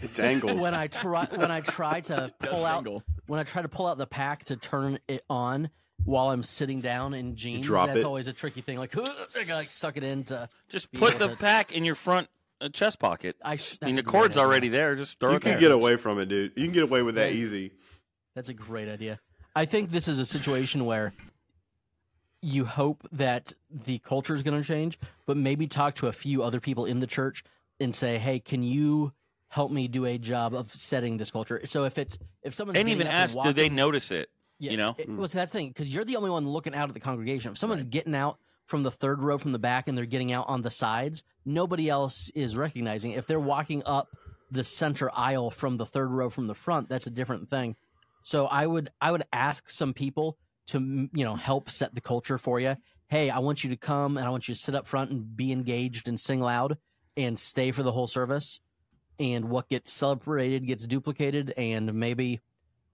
It 0.00 0.14
dangles. 0.14 0.56
when 0.56 0.74
I 0.74 0.86
try 0.86 1.26
when 1.34 1.50
I 1.50 1.60
try 1.60 2.00
to 2.02 2.32
pull 2.40 2.64
out 2.64 2.78
Angle. 2.78 3.02
when 3.26 3.40
I 3.40 3.44
try 3.44 3.62
to 3.62 3.68
pull 3.68 3.86
out 3.86 3.98
the 3.98 4.06
pack 4.06 4.44
to 4.46 4.56
turn 4.56 4.98
it 5.08 5.24
on 5.28 5.70
while 6.04 6.30
I'm 6.30 6.42
sitting 6.42 6.80
down 6.80 7.12
in 7.14 7.36
jeans, 7.36 7.66
drop 7.66 7.88
that's 7.88 8.00
it. 8.00 8.04
always 8.04 8.26
a 8.28 8.32
tricky 8.32 8.60
thing. 8.62 8.78
Like 8.78 8.96
I 8.96 9.02
gotta 9.34 9.54
like 9.54 9.70
suck 9.70 9.96
it 9.96 10.02
into. 10.04 10.48
Just 10.68 10.90
put 10.92 11.18
the 11.18 11.28
to- 11.28 11.36
pack 11.36 11.72
in 11.72 11.84
your 11.84 11.94
front 11.94 12.28
uh, 12.60 12.68
chest 12.70 12.98
pocket. 12.98 13.36
I, 13.44 13.56
sh- 13.56 13.78
I 13.82 13.86
mean, 13.86 13.96
the 13.96 14.02
cord's 14.02 14.36
idea. 14.36 14.46
already 14.46 14.68
there. 14.68 14.94
Just 14.96 15.18
throw 15.18 15.30
you 15.30 15.36
it 15.36 15.42
can 15.42 15.52
there. 15.52 15.60
get 15.60 15.72
away 15.72 15.96
from 15.96 16.18
it, 16.20 16.26
dude. 16.26 16.52
You 16.56 16.64
can 16.64 16.72
get 16.72 16.82
away 16.84 17.02
with 17.02 17.16
that 17.16 17.28
Yes. 17.34 17.36
easy. 17.44 17.72
That's 18.34 18.48
a 18.48 18.54
great 18.54 18.88
idea. 18.88 19.18
I 19.56 19.64
think 19.64 19.90
this 19.90 20.06
is 20.08 20.18
a 20.20 20.26
situation 20.26 20.84
where 20.84 21.12
you 22.42 22.64
hope 22.64 23.06
that 23.12 23.52
the 23.70 23.98
culture 23.98 24.34
is 24.34 24.42
going 24.42 24.60
to 24.60 24.66
change, 24.66 24.98
but 25.26 25.36
maybe 25.36 25.66
talk 25.66 25.94
to 25.96 26.06
a 26.06 26.12
few 26.12 26.42
other 26.42 26.60
people 26.60 26.84
in 26.84 27.00
the 27.00 27.06
church 27.06 27.44
and 27.78 27.94
say, 27.94 28.18
"Hey, 28.18 28.40
can 28.40 28.62
you 28.62 29.12
help 29.48 29.70
me 29.70 29.88
do 29.88 30.04
a 30.04 30.18
job 30.18 30.54
of 30.54 30.70
setting 30.70 31.16
this 31.16 31.30
culture?" 31.30 31.60
So 31.66 31.84
if 31.84 31.98
it's 31.98 32.18
if 32.42 32.54
someone 32.54 32.76
And 32.76 32.88
even 32.88 33.06
and 33.06 33.16
ask, 33.16 33.36
do 33.42 33.52
they 33.52 33.68
notice 33.68 34.10
it? 34.10 34.30
Yeah, 34.58 34.72
you 34.72 34.76
know? 34.76 34.94
it, 34.98 35.08
well, 35.08 35.28
so 35.28 35.38
that's 35.38 35.50
the 35.50 35.58
thing 35.58 35.68
because 35.68 35.92
you're 35.92 36.04
the 36.04 36.16
only 36.16 36.30
one 36.30 36.46
looking 36.46 36.74
out 36.74 36.88
at 36.88 36.94
the 36.94 37.00
congregation. 37.00 37.52
If 37.52 37.58
someone's 37.58 37.84
getting 37.84 38.14
out 38.14 38.38
from 38.66 38.82
the 38.82 38.90
third 38.90 39.22
row 39.22 39.38
from 39.38 39.52
the 39.52 39.58
back 39.58 39.88
and 39.88 39.96
they're 39.96 40.06
getting 40.06 40.32
out 40.32 40.46
on 40.48 40.62
the 40.62 40.70
sides, 40.70 41.22
nobody 41.44 41.88
else 41.88 42.30
is 42.34 42.56
recognizing. 42.56 43.12
If 43.12 43.26
they're 43.26 43.40
walking 43.40 43.82
up 43.84 44.08
the 44.50 44.62
center 44.64 45.10
aisle 45.14 45.50
from 45.50 45.76
the 45.76 45.86
third 45.86 46.10
row 46.10 46.28
from 46.28 46.46
the 46.46 46.54
front, 46.54 46.88
that's 46.88 47.06
a 47.06 47.10
different 47.10 47.48
thing. 47.48 47.76
So 48.22 48.46
I 48.46 48.66
would 48.66 48.90
I 49.00 49.12
would 49.12 49.24
ask 49.32 49.70
some 49.70 49.94
people 49.94 50.36
to 50.70 51.08
you 51.12 51.24
know 51.24 51.36
help 51.36 51.70
set 51.70 51.94
the 51.94 52.00
culture 52.00 52.38
for 52.38 52.60
you. 52.60 52.76
Hey, 53.08 53.30
I 53.30 53.38
want 53.40 53.64
you 53.64 53.70
to 53.70 53.76
come 53.76 54.16
and 54.16 54.26
I 54.26 54.30
want 54.30 54.48
you 54.48 54.54
to 54.54 54.60
sit 54.60 54.74
up 54.74 54.86
front 54.86 55.10
and 55.10 55.36
be 55.36 55.52
engaged 55.52 56.08
and 56.08 56.18
sing 56.18 56.40
loud 56.40 56.78
and 57.16 57.38
stay 57.38 57.72
for 57.72 57.82
the 57.82 57.92
whole 57.92 58.06
service. 58.06 58.60
And 59.18 59.50
what 59.50 59.68
gets 59.68 59.92
celebrated 59.92 60.66
gets 60.66 60.86
duplicated, 60.86 61.52
and 61.58 61.92
maybe 61.92 62.40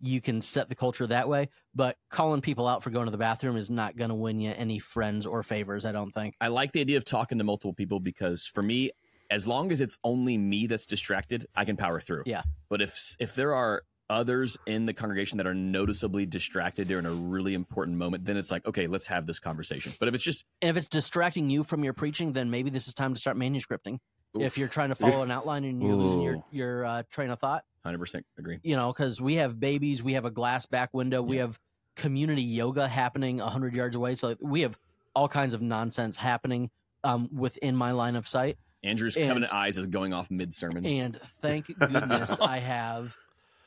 you 0.00 0.20
can 0.20 0.42
set 0.42 0.68
the 0.68 0.74
culture 0.74 1.06
that 1.06 1.28
way. 1.28 1.48
But 1.74 1.96
calling 2.10 2.40
people 2.40 2.66
out 2.66 2.82
for 2.82 2.90
going 2.90 3.04
to 3.04 3.10
the 3.12 3.18
bathroom 3.18 3.56
is 3.56 3.70
not 3.70 3.96
going 3.96 4.08
to 4.08 4.14
win 4.14 4.40
you 4.40 4.52
any 4.56 4.78
friends 4.78 5.26
or 5.26 5.42
favors. 5.42 5.84
I 5.84 5.92
don't 5.92 6.10
think. 6.10 6.34
I 6.40 6.48
like 6.48 6.72
the 6.72 6.80
idea 6.80 6.96
of 6.96 7.04
talking 7.04 7.38
to 7.38 7.44
multiple 7.44 7.74
people 7.74 8.00
because 8.00 8.46
for 8.46 8.62
me, 8.62 8.90
as 9.30 9.46
long 9.46 9.70
as 9.70 9.80
it's 9.80 9.98
only 10.02 10.36
me 10.36 10.66
that's 10.66 10.86
distracted, 10.86 11.46
I 11.54 11.64
can 11.64 11.76
power 11.76 12.00
through. 12.00 12.24
Yeah. 12.26 12.42
But 12.68 12.82
if 12.82 13.16
if 13.18 13.34
there 13.34 13.54
are 13.54 13.82
others 14.08 14.56
in 14.66 14.86
the 14.86 14.92
congregation 14.92 15.38
that 15.38 15.46
are 15.46 15.54
noticeably 15.54 16.26
distracted 16.26 16.88
during 16.88 17.06
a 17.06 17.10
really 17.10 17.54
important 17.54 17.96
moment, 17.96 18.24
then 18.24 18.36
it's 18.36 18.50
like, 18.50 18.66
okay, 18.66 18.86
let's 18.86 19.06
have 19.08 19.26
this 19.26 19.38
conversation. 19.38 19.92
But 19.98 20.08
if 20.08 20.14
it's 20.14 20.24
just 20.24 20.44
And 20.62 20.70
if 20.70 20.76
it's 20.76 20.86
distracting 20.86 21.50
you 21.50 21.62
from 21.64 21.82
your 21.84 21.92
preaching, 21.92 22.32
then 22.32 22.50
maybe 22.50 22.70
this 22.70 22.88
is 22.88 22.94
time 22.94 23.14
to 23.14 23.20
start 23.20 23.36
manuscripting. 23.36 23.98
If 24.34 24.58
you're 24.58 24.68
trying 24.68 24.90
to 24.90 24.94
follow 24.94 25.22
an 25.22 25.30
outline 25.30 25.64
and 25.64 25.82
you're 25.82 25.94
losing 25.94 26.20
your 26.20 26.36
your 26.50 26.84
uh, 26.84 27.02
train 27.10 27.30
of 27.30 27.38
thought, 27.38 27.64
100% 27.86 28.22
agree. 28.38 28.58
you 28.62 28.76
know, 28.76 28.92
because 28.92 29.20
we 29.20 29.36
have 29.36 29.58
babies, 29.58 30.02
we 30.02 30.12
have 30.12 30.26
a 30.26 30.30
glass 30.30 30.66
back 30.66 30.92
window, 30.92 31.22
we 31.22 31.38
have 31.38 31.58
community 31.94 32.42
yoga 32.42 32.86
happening 32.86 33.38
hundred 33.38 33.74
yards 33.74 33.96
away, 33.96 34.14
so 34.14 34.36
we 34.40 34.60
have 34.60 34.78
all 35.14 35.28
kinds 35.28 35.54
of 35.54 35.62
nonsense 35.62 36.18
happening 36.18 36.70
um, 37.02 37.30
within 37.32 37.74
my 37.74 37.92
line 37.92 38.14
of 38.16 38.28
sight. 38.28 38.58
Andrew's 38.84 39.16
And- 39.16 39.26
covenant 39.28 39.52
eyes 39.54 39.78
is 39.78 39.86
going 39.86 40.12
off 40.12 40.30
mid 40.30 40.52
sermon. 40.52 40.84
And 40.84 41.18
thank 41.40 41.66
goodness 41.78 42.38
I 42.38 42.58
have 42.58 43.16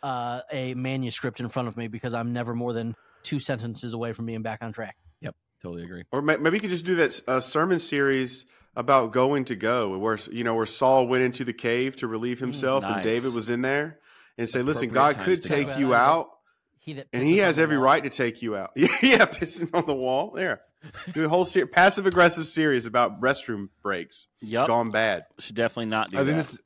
uh, 0.03 0.41
a 0.51 0.73
manuscript 0.75 1.39
in 1.39 1.47
front 1.49 1.67
of 1.67 1.77
me 1.77 1.87
because 1.87 2.13
I'm 2.13 2.33
never 2.33 2.53
more 2.53 2.73
than 2.73 2.95
two 3.23 3.39
sentences 3.39 3.93
away 3.93 4.13
from 4.13 4.25
being 4.25 4.41
back 4.41 4.59
on 4.63 4.71
track. 4.71 4.95
Yep, 5.21 5.35
totally 5.61 5.83
agree. 5.83 6.03
Or 6.11 6.21
maybe 6.21 6.49
you 6.51 6.59
could 6.59 6.69
just 6.69 6.85
do 6.85 6.95
that 6.95 7.21
uh, 7.27 7.39
sermon 7.39 7.79
series 7.79 8.45
about 8.75 9.11
going 9.11 9.45
to 9.45 9.55
go, 9.55 9.97
where 9.97 10.17
you 10.31 10.43
know 10.43 10.55
where 10.55 10.65
Saul 10.65 11.07
went 11.07 11.23
into 11.23 11.43
the 11.43 11.53
cave 11.53 11.95
to 11.97 12.07
relieve 12.07 12.39
himself, 12.39 12.83
nice. 12.83 12.95
and 12.95 13.03
David 13.03 13.33
was 13.33 13.49
in 13.49 13.61
there, 13.61 13.99
and 14.37 14.47
say, 14.47 14.61
"Listen, 14.61 14.89
God 14.89 15.17
could 15.19 15.43
take 15.43 15.67
go. 15.67 15.77
you 15.77 15.93
out, 15.93 16.29
He 16.77 16.93
that 16.93 17.07
and 17.11 17.23
He 17.23 17.39
has 17.39 17.59
every 17.59 17.77
wall. 17.77 17.85
right 17.85 18.03
to 18.03 18.09
take 18.09 18.41
you 18.41 18.55
out." 18.55 18.71
Yeah, 18.75 18.87
yeah, 19.01 19.25
pissing 19.25 19.69
on 19.73 19.85
the 19.85 19.93
wall. 19.95 20.31
There, 20.33 20.61
do 21.13 21.25
a 21.25 21.29
whole 21.29 21.43
ser- 21.45 21.65
passive 21.67 22.05
aggressive 22.05 22.45
series 22.45 22.85
about 22.85 23.19
restroom 23.19 23.67
breaks 23.81 24.27
Yep. 24.41 24.67
gone 24.67 24.91
bad. 24.91 25.23
Should 25.39 25.55
definitely 25.55 25.87
not 25.87 26.11
do 26.11 26.19
I 26.19 26.23
that. 26.23 26.33
that's 26.33 26.57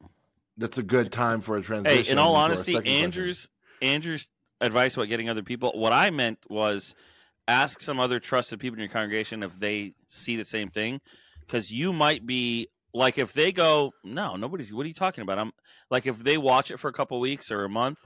that's 0.58 0.78
a 0.78 0.84
good 0.84 1.12
time 1.12 1.42
for 1.42 1.58
a 1.58 1.62
transition. 1.62 2.04
Hey, 2.04 2.12
in 2.12 2.20
all 2.20 2.36
honesty, 2.36 2.74
second 2.74 2.84
question. 2.84 3.04
Andrew's 3.04 3.50
Andrew's 3.82 4.30
advice 4.62 4.96
about 4.96 5.10
getting 5.10 5.30
other 5.30 5.44
people. 5.44 5.72
What 5.76 5.94
I 5.94 6.10
meant 6.10 6.40
was 6.50 6.96
ask 7.48 7.82
some 7.82 8.00
other 8.00 8.20
trusted 8.20 8.60
people 8.60 8.76
in 8.76 8.82
your 8.82 8.90
congregation 8.90 9.44
if 9.44 9.60
they 9.60 9.94
see 10.08 10.36
the 10.36 10.46
same 10.46 10.70
thing, 10.70 11.02
because 11.42 11.72
you 11.72 11.92
might 11.92 12.26
be 12.26 12.68
like 12.94 13.18
if 13.18 13.34
they 13.34 13.52
go, 13.52 13.92
no, 14.04 14.36
nobody's. 14.36 14.74
What 14.74 14.86
are 14.86 14.88
you 14.88 14.94
talking 14.94 15.22
about? 15.22 15.40
I'm 15.40 15.52
like 15.90 16.06
if 16.06 16.20
they 16.20 16.38
watch 16.38 16.72
it 16.72 16.78
for 16.78 16.88
a 16.88 16.94
couple 16.94 17.20
weeks 17.20 17.52
or 17.52 17.64
a 17.64 17.70
month, 17.70 18.00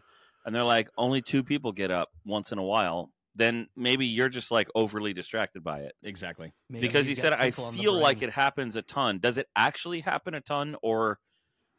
and 0.46 0.56
they're 0.56 0.64
like 0.64 0.90
only 0.98 1.22
two 1.22 1.44
people 1.44 1.72
get 1.72 1.92
up 1.92 2.10
once 2.26 2.52
in 2.52 2.58
a 2.58 2.64
while. 2.64 3.12
Then 3.36 3.68
maybe 3.76 4.08
you're 4.08 4.30
just 4.30 4.50
like 4.50 4.68
overly 4.74 5.14
distracted 5.14 5.64
by 5.64 5.82
it 5.82 5.94
Exactly. 6.02 6.54
Maybe 6.72 6.88
because 6.88 7.06
he 7.06 7.14
said 7.14 7.34
I 7.34 7.52
tickle 7.52 7.66
on 7.66 7.76
the 7.76 7.84
feel 7.84 7.94
like 7.94 8.24
it 8.24 8.32
happens 8.32 8.76
a 8.76 8.82
ton. 8.82 9.20
Does 9.20 9.38
it 9.38 9.46
actually 9.56 10.00
happen 10.00 10.34
a 10.34 10.42
ton, 10.42 10.76
or 10.82 11.20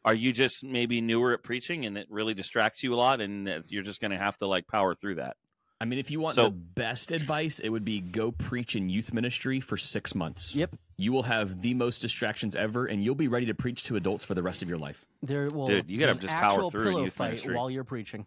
are 0.05 0.13
you 0.13 0.31
just 0.33 0.63
maybe 0.63 1.01
newer 1.01 1.33
at 1.33 1.43
preaching 1.43 1.85
and 1.85 1.97
it 1.97 2.07
really 2.09 2.33
distracts 2.33 2.83
you 2.83 2.93
a 2.93 2.97
lot, 2.97 3.21
and 3.21 3.63
you're 3.67 3.83
just 3.83 3.99
going 4.01 4.11
to 4.11 4.17
have 4.17 4.37
to 4.37 4.47
like 4.47 4.67
power 4.67 4.95
through 4.95 5.15
that? 5.15 5.37
I 5.81 5.85
mean, 5.85 5.97
if 5.99 6.11
you 6.11 6.19
want 6.19 6.35
So- 6.35 6.45
the 6.45 6.49
best 6.51 7.11
advice, 7.11 7.59
it 7.59 7.69
would 7.69 7.85
be 7.85 8.01
go 8.01 8.31
preach 8.31 8.75
in 8.75 8.89
youth 8.89 9.13
ministry 9.13 9.59
for 9.61 9.77
six 9.77 10.13
months. 10.13 10.55
Yep. 10.55 10.75
You 10.97 11.13
will 11.13 11.23
have 11.23 11.61
the 11.61 11.73
most 11.73 11.99
distractions 11.99 12.53
ever, 12.55 12.85
and 12.85 13.01
you'll 13.01 13.15
be 13.15 13.29
ready 13.29 13.45
to 13.45 13.53
preach 13.53 13.83
to 13.85 13.95
adults 13.95 14.25
for 14.25 14.33
the 14.35 14.43
rest 14.43 14.61
of 14.61 14.67
your 14.67 14.77
life. 14.77 15.05
There 15.23 15.49
will 15.49 15.67
Dude, 15.67 15.89
you 15.89 15.97
gotta 15.97 16.19
just 16.19 16.27
power 16.33 16.69
through 16.69 16.81
in 16.81 16.87
pillow 16.89 17.03
youth 17.05 17.13
fight 17.13 17.27
ministry. 17.29 17.55
while 17.55 17.69
you're 17.69 17.85
preaching. 17.85 18.25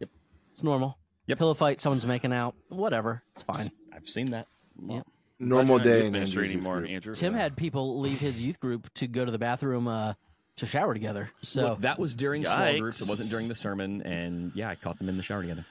Yep. 0.00 0.10
It's 0.52 0.62
normal. 0.64 0.98
Yep. 1.28 1.38
Pillow 1.38 1.54
fight, 1.54 1.80
someone's 1.80 2.06
making 2.06 2.32
out, 2.32 2.56
whatever. 2.68 3.22
It's 3.36 3.44
fine. 3.44 3.68
I've 3.92 4.08
seen 4.08 4.30
that. 4.32 4.48
Yep, 4.88 5.06
normal 5.38 5.78
Glad 5.78 5.84
you're 5.86 5.94
not 5.94 5.98
day 6.00 6.00
in 6.00 6.06
in 6.06 6.12
ministry 6.12 6.50
anymore. 6.50 6.84
Andrew. 6.84 7.14
Tim 7.14 7.34
had 7.34 7.56
people 7.56 8.00
leave 8.00 8.18
his 8.18 8.42
youth 8.42 8.58
group 8.58 8.92
to 8.94 9.06
go 9.06 9.24
to 9.24 9.30
the 9.30 9.38
bathroom 9.38 9.86
uh, 9.86 10.14
to 10.58 10.66
shower 10.66 10.94
together. 10.94 11.30
So 11.42 11.70
Look, 11.70 11.80
that 11.80 11.98
was 11.98 12.14
during 12.14 12.44
small 12.44 12.78
groups. 12.78 13.00
It 13.00 13.08
wasn't 13.08 13.30
during 13.30 13.48
the 13.48 13.54
sermon, 13.54 14.02
and 14.02 14.52
yeah, 14.54 14.68
I 14.70 14.74
caught 14.74 14.98
them 14.98 15.08
in 15.08 15.16
the 15.16 15.22
shower 15.22 15.42
together. 15.42 15.64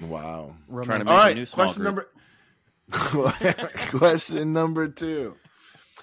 Wow. 0.00 0.56
trying 0.68 0.84
to 0.84 1.04
remember, 1.04 1.04
make 1.04 1.08
All 1.08 1.28
a 1.28 1.34
new 1.34 1.46
small 1.46 1.66
Question 1.66 1.82
group. 1.84 2.08
number. 2.90 3.32
question 3.98 4.52
number 4.52 4.88
two. 4.88 5.36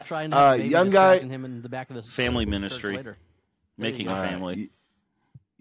trying 0.05 0.31
to 0.31 0.37
uh, 0.39 0.53
young 0.53 0.89
guy- 0.89 1.13
distracting 1.15 1.29
him 1.29 1.45
in 1.45 1.61
the 1.61 1.69
back 1.69 1.89
of 1.89 1.95
the 1.95 2.01
Family 2.01 2.45
ministry. 2.45 2.97
making 3.77 4.07
a 4.07 4.11
you 4.11 4.15
family. 4.29 4.55
Y- 4.55 4.67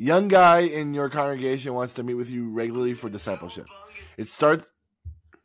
Young 0.02 0.28
guy 0.28 0.60
in 0.60 0.94
your 0.94 1.10
congregation 1.10 1.74
wants 1.74 1.92
to 1.94 2.02
meet 2.02 2.14
with 2.14 2.30
you 2.30 2.48
regularly 2.48 2.94
for 2.94 3.10
discipleship. 3.10 3.66
It 4.16 4.28
starts. 4.28 4.70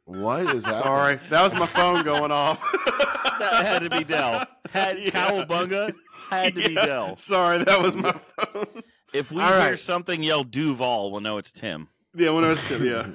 What 0.06 0.43
is 0.56 0.63
that? 0.63 0.82
Sorry, 0.82 1.19
that 1.30 1.43
was 1.43 1.54
my 1.56 1.65
phone 1.65 2.04
going 2.06 2.32
off. 2.32 2.62
that 3.39 3.65
had 3.65 3.80
to 3.84 3.89
be 3.89 4.06
Dell. 4.06 4.45
Had 4.71 4.95
Cowabunga 4.97 5.93
had 6.30 6.56
to 6.56 6.68
be 6.70 6.76
Dell. 6.76 7.18
Sorry, 7.18 7.64
that 7.64 7.82
was 7.82 7.96
my 7.96 8.12
phone. 8.12 8.84
If 9.14 9.32
we 9.32 9.42
All 9.42 9.48
hear 9.48 9.58
right. 9.58 9.80
something 9.80 10.22
yell 10.24 10.44
Duval, 10.44 11.12
we'll 11.12 11.22
know 11.22 11.38
it's 11.38 11.52
Tim. 11.52 11.88
Yeah, 12.16 12.32
when 12.32 12.44
I 12.44 12.50
was 12.50 12.64
Tim, 12.68 12.86
yeah. 12.86 13.08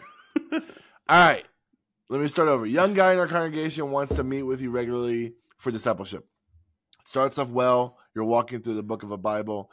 All 0.52 0.60
right. 1.08 1.44
Let 2.08 2.20
me 2.20 2.28
start 2.28 2.48
over. 2.48 2.66
Young 2.66 2.94
guy 2.94 3.12
in 3.12 3.18
our 3.18 3.28
congregation 3.28 3.90
wants 3.90 4.14
to 4.16 4.24
meet 4.24 4.42
with 4.42 4.60
you 4.60 4.70
regularly 4.70 5.34
for 5.58 5.70
discipleship. 5.70 6.26
Starts 7.04 7.38
off 7.38 7.50
well. 7.50 7.98
You're 8.14 8.24
walking 8.24 8.60
through 8.62 8.74
the 8.74 8.82
book 8.82 9.02
of 9.02 9.10
a 9.12 9.16
Bible, 9.16 9.70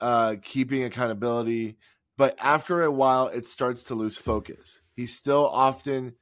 uh, 0.00 0.36
keeping 0.42 0.84
accountability. 0.84 1.76
But 2.16 2.36
after 2.40 2.82
a 2.82 2.90
while, 2.90 3.28
it 3.28 3.46
starts 3.46 3.84
to 3.84 3.94
lose 3.94 4.16
focus. 4.16 4.80
He 4.94 5.06
still 5.06 5.46
often 5.46 6.14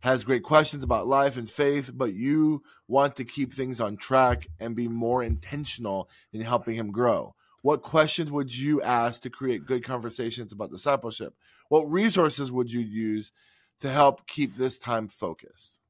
has 0.00 0.24
great 0.24 0.42
questions 0.42 0.84
about 0.84 1.08
life 1.08 1.36
and 1.36 1.50
faith, 1.50 1.90
but 1.92 2.14
you 2.14 2.62
want 2.86 3.16
to 3.16 3.24
keep 3.24 3.54
things 3.54 3.80
on 3.80 3.96
track 3.96 4.46
and 4.60 4.76
be 4.76 4.88
more 4.88 5.22
intentional 5.22 6.08
in 6.32 6.40
helping 6.40 6.76
him 6.76 6.92
grow. 6.92 7.34
What 7.62 7.82
questions 7.82 8.30
would 8.30 8.56
you 8.56 8.80
ask 8.82 9.22
to 9.22 9.30
create 9.30 9.66
good 9.66 9.84
conversations 9.84 10.52
about 10.52 10.70
discipleship? 10.70 11.34
What 11.68 11.90
resources 11.90 12.52
would 12.52 12.72
you 12.72 12.80
use 12.80 13.32
to 13.80 13.90
help 13.90 14.26
keep 14.26 14.56
this 14.56 14.78
time 14.78 15.08
focused? 15.08 15.80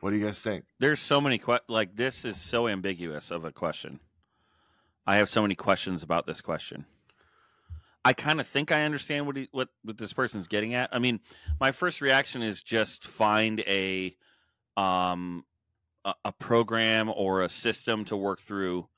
What 0.00 0.10
do 0.10 0.16
you 0.16 0.26
guys 0.26 0.40
think? 0.40 0.64
There's 0.78 1.00
so 1.00 1.20
many 1.20 1.38
que- 1.38 1.60
like 1.68 1.96
this 1.96 2.24
is 2.24 2.40
so 2.40 2.68
ambiguous 2.68 3.30
of 3.30 3.44
a 3.44 3.52
question. 3.52 4.00
I 5.06 5.16
have 5.16 5.28
so 5.28 5.42
many 5.42 5.54
questions 5.54 6.02
about 6.02 6.26
this 6.26 6.40
question. 6.40 6.86
I 8.04 8.12
kind 8.12 8.40
of 8.40 8.46
think 8.46 8.70
I 8.70 8.82
understand 8.82 9.26
what 9.26 9.36
he, 9.36 9.48
what 9.50 9.68
what 9.82 9.96
this 9.96 10.12
person's 10.12 10.46
getting 10.46 10.74
at. 10.74 10.90
I 10.92 10.98
mean, 10.98 11.20
my 11.60 11.72
first 11.72 12.00
reaction 12.00 12.42
is 12.42 12.62
just 12.62 13.06
find 13.06 13.60
a 13.60 14.16
um 14.76 15.44
a, 16.04 16.14
a 16.26 16.32
program 16.32 17.10
or 17.14 17.42
a 17.42 17.48
system 17.48 18.04
to 18.06 18.16
work 18.16 18.40
through 18.42 18.88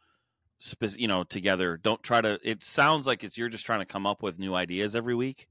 spe- 0.58 0.98
you 0.98 1.08
know 1.08 1.24
together. 1.24 1.76
Don't 1.76 2.02
try 2.02 2.20
to. 2.20 2.38
It 2.42 2.64
sounds 2.64 3.06
like 3.06 3.24
it's 3.24 3.38
you're 3.38 3.48
just 3.48 3.66
trying 3.66 3.80
to 3.80 3.86
come 3.86 4.06
up 4.06 4.22
with 4.22 4.38
new 4.38 4.54
ideas 4.54 4.94
every 4.94 5.14
week. 5.14 5.46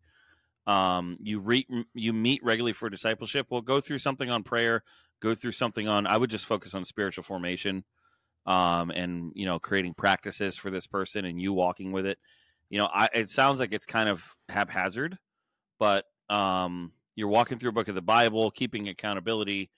Um, 0.68 1.18
you 1.22 1.40
re- 1.40 1.68
you 1.94 2.12
meet 2.12 2.44
regularly 2.44 2.74
for 2.74 2.90
discipleship. 2.90 3.48
Well, 3.50 3.62
go 3.62 3.80
through 3.80 4.00
something 4.00 4.30
on 4.30 4.44
prayer. 4.44 4.84
Go 5.22 5.36
through 5.36 5.54
something 5.54 5.88
on. 5.88 6.08
I 6.08 6.18
would 6.18 6.30
just 6.30 6.46
focus 6.46 6.74
on 6.74 6.86
spiritual 6.86 7.24
formation, 7.24 7.84
um, 8.46 8.92
and 8.92 9.32
you 9.36 9.46
know 9.46 9.60
creating 9.60 9.94
practices 9.94 10.58
for 10.58 10.70
this 10.70 10.88
person 10.88 11.26
and 11.26 11.40
you 11.40 11.54
walking 11.54 11.92
with 11.92 12.06
it. 12.06 12.18
You 12.70 12.80
know, 12.80 12.90
I, 12.92 13.10
it 13.14 13.30
sounds 13.30 13.60
like 13.60 13.74
it's 13.74 13.86
kind 13.86 14.10
of 14.10 14.24
haphazard, 14.50 15.18
but 15.80 16.06
um, 16.30 16.92
you're 17.16 17.28
walking 17.28 17.58
through 17.58 17.70
a 17.70 17.74
book 17.74 17.88
of 17.88 17.96
the 17.96 18.02
Bible, 18.02 18.52
keeping 18.52 18.90
accountability, 18.90 19.70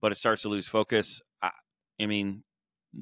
but 0.00 0.12
it 0.12 0.16
starts 0.16 0.42
to 0.42 0.48
lose 0.48 0.66
focus. 0.66 1.20
I, 1.40 1.50
I 2.00 2.06
mean, 2.06 2.42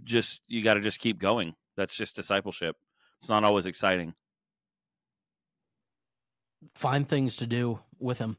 just 0.02 0.42
you 0.46 0.62
got 0.62 0.74
to 0.74 0.80
just 0.80 1.00
keep 1.00 1.18
going. 1.18 1.54
That's 1.76 1.96
just 1.96 2.16
discipleship. 2.16 2.76
It's 3.20 3.28
not 3.28 3.44
always 3.44 3.66
exciting. 3.66 4.14
Find 6.74 7.08
things 7.08 7.36
to 7.36 7.46
do 7.46 7.80
with 7.98 8.18
him. 8.18 8.36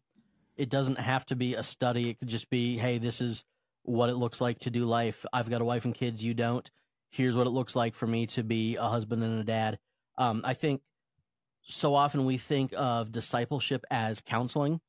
It 0.55 0.69
doesn't 0.69 0.99
have 0.99 1.25
to 1.27 1.35
be 1.35 1.55
a 1.55 1.63
study. 1.63 2.09
It 2.09 2.19
could 2.19 2.27
just 2.27 2.49
be, 2.49 2.77
hey, 2.77 2.97
this 2.97 3.21
is 3.21 3.43
what 3.83 4.09
it 4.09 4.15
looks 4.15 4.39
like 4.41 4.59
to 4.59 4.69
do 4.69 4.85
life. 4.85 5.25
I've 5.33 5.49
got 5.49 5.61
a 5.61 5.65
wife 5.65 5.85
and 5.85 5.93
kids. 5.93 6.23
You 6.23 6.33
don't. 6.33 6.69
Here's 7.09 7.37
what 7.37 7.47
it 7.47 7.51
looks 7.51 7.75
like 7.75 7.95
for 7.95 8.07
me 8.07 8.25
to 8.27 8.43
be 8.43 8.75
a 8.75 8.87
husband 8.87 9.23
and 9.23 9.39
a 9.39 9.43
dad. 9.43 9.79
Um, 10.17 10.41
I 10.43 10.53
think 10.53 10.81
so 11.61 11.95
often 11.95 12.25
we 12.25 12.37
think 12.37 12.73
of 12.75 13.11
discipleship 13.11 13.83
as 13.89 14.21
counseling, 14.21 14.79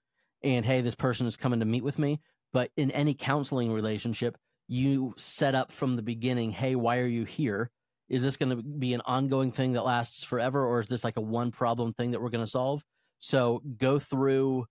and 0.42 0.64
hey, 0.64 0.80
this 0.80 0.94
person 0.94 1.26
is 1.26 1.36
coming 1.36 1.60
to 1.60 1.66
meet 1.66 1.84
with 1.84 1.98
me. 1.98 2.20
But 2.52 2.70
in 2.76 2.90
any 2.92 3.14
counseling 3.14 3.72
relationship, 3.72 4.36
you 4.68 5.14
set 5.16 5.54
up 5.54 5.72
from 5.72 5.96
the 5.96 6.02
beginning, 6.02 6.50
hey, 6.50 6.74
why 6.74 6.98
are 6.98 7.06
you 7.06 7.24
here? 7.24 7.70
Is 8.08 8.22
this 8.22 8.36
going 8.36 8.50
to 8.50 8.62
be 8.62 8.94
an 8.94 9.02
ongoing 9.04 9.50
thing 9.50 9.72
that 9.72 9.84
lasts 9.84 10.22
forever, 10.22 10.64
or 10.64 10.80
is 10.80 10.86
this 10.86 11.04
like 11.04 11.16
a 11.16 11.22
one 11.22 11.50
problem 11.50 11.92
thing 11.92 12.12
that 12.12 12.22
we're 12.22 12.30
going 12.30 12.44
to 12.44 12.50
solve? 12.50 12.84
So 13.18 13.62
go 13.78 13.98
through 13.98 14.66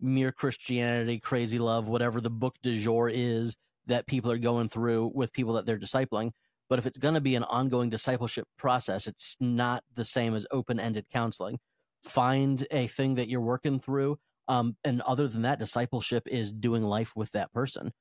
mere 0.00 0.30
Christianity, 0.30 1.18
crazy 1.18 1.58
love, 1.58 1.88
whatever 1.88 2.20
the 2.20 2.30
book 2.30 2.56
du 2.62 2.78
jour 2.78 3.10
is 3.12 3.56
that 3.86 4.06
people 4.06 4.30
are 4.30 4.38
going 4.38 4.68
through 4.68 5.12
with 5.14 5.32
people 5.32 5.54
that 5.54 5.66
they're 5.66 5.78
discipling. 5.78 6.32
But 6.68 6.78
if 6.78 6.86
it's 6.86 6.98
going 6.98 7.14
to 7.14 7.20
be 7.20 7.36
an 7.36 7.44
ongoing 7.44 7.90
discipleship 7.90 8.46
process, 8.58 9.06
it's 9.06 9.36
not 9.40 9.84
the 9.94 10.04
same 10.04 10.34
as 10.34 10.46
open 10.50 10.80
ended 10.80 11.06
counseling. 11.12 11.58
Find 12.04 12.66
a 12.70 12.86
thing 12.86 13.14
that 13.16 13.28
you're 13.28 13.40
working 13.40 13.78
through. 13.78 14.18
Um, 14.48 14.76
and 14.84 15.00
other 15.02 15.28
than 15.28 15.42
that, 15.42 15.58
discipleship 15.58 16.24
is 16.26 16.52
doing 16.52 16.82
life 16.82 17.14
with 17.16 17.32
that 17.32 17.52
person. 17.52 17.92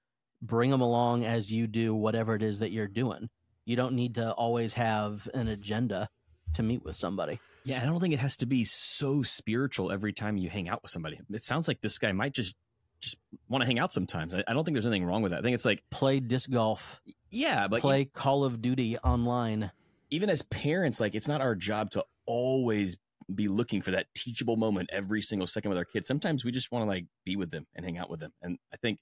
Bring 0.42 0.70
them 0.72 0.82
along 0.82 1.26
as 1.26 1.52
you 1.52 1.68
do 1.68 1.96
whatever 1.96 2.36
it 2.36 2.44
is 2.44 2.60
that 2.60 2.72
you're 2.72 2.88
doing. 2.88 3.30
You 3.66 3.76
don't 3.76 3.96
need 3.96 4.16
to 4.16 4.32
always 4.32 4.74
have 4.74 5.28
an 5.34 5.48
agenda 5.48 6.10
to 6.54 6.64
meet 6.64 6.84
with 6.84 6.96
somebody. 6.96 7.40
Yeah, 7.64 7.82
I 7.82 7.86
don't 7.86 8.00
think 8.00 8.14
it 8.14 8.20
has 8.20 8.38
to 8.38 8.46
be 8.46 8.64
so 8.64 9.24
spiritual 9.24 9.92
every 9.92 10.14
time 10.14 10.38
you 10.38 10.50
hang 10.50 10.70
out 10.70 10.84
with 10.84 10.92
somebody. 10.92 11.20
It 11.32 11.44
sounds 11.44 11.68
like 11.68 11.82
this 11.82 11.98
guy 11.98 12.12
might 12.12 12.34
just 12.34 12.56
just 13.02 13.18
want 13.50 13.62
to 13.62 13.66
hang 13.66 13.80
out 13.80 13.92
sometimes. 13.92 14.34
I, 14.34 14.44
I 14.48 14.54
don't 14.54 14.64
think 14.64 14.76
there's 14.76 14.86
anything 14.86 15.06
wrong 15.06 15.22
with 15.22 15.32
that. 15.32 15.40
I 15.40 15.42
think 15.42 15.56
it's 15.56 15.66
like 15.66 15.84
Play 15.92 16.20
disc 16.20 16.50
golf, 16.50 17.02
yeah, 17.36 17.68
but 17.68 17.82
play 17.82 18.06
Call 18.06 18.44
of 18.44 18.62
Duty 18.62 18.98
online. 18.98 19.72
even 20.10 20.30
as 20.30 20.42
parents, 20.44 21.00
like 21.00 21.16
it's 21.16 21.28
not 21.28 21.42
our 21.42 21.56
job 21.56 21.90
to 21.92 22.04
always 22.26 22.98
be 23.34 23.48
looking 23.48 23.82
for 23.82 23.92
that 23.92 24.06
teachable 24.16 24.56
moment 24.56 24.90
every 24.94 25.22
single 25.22 25.48
second 25.48 25.70
with 25.70 25.78
our 25.78 25.86
kids. 25.86 26.08
Sometimes 26.08 26.46
we 26.46 26.52
just 26.52 26.72
want 26.72 26.84
to 26.84 26.88
like 26.88 27.06
be 27.26 27.36
with 27.36 27.52
them 27.52 27.66
and 27.76 27.84
hang 27.86 27.98
out 27.98 28.10
with 28.10 28.20
them. 28.20 28.32
And 28.42 28.58
I 28.74 28.78
think, 28.78 29.00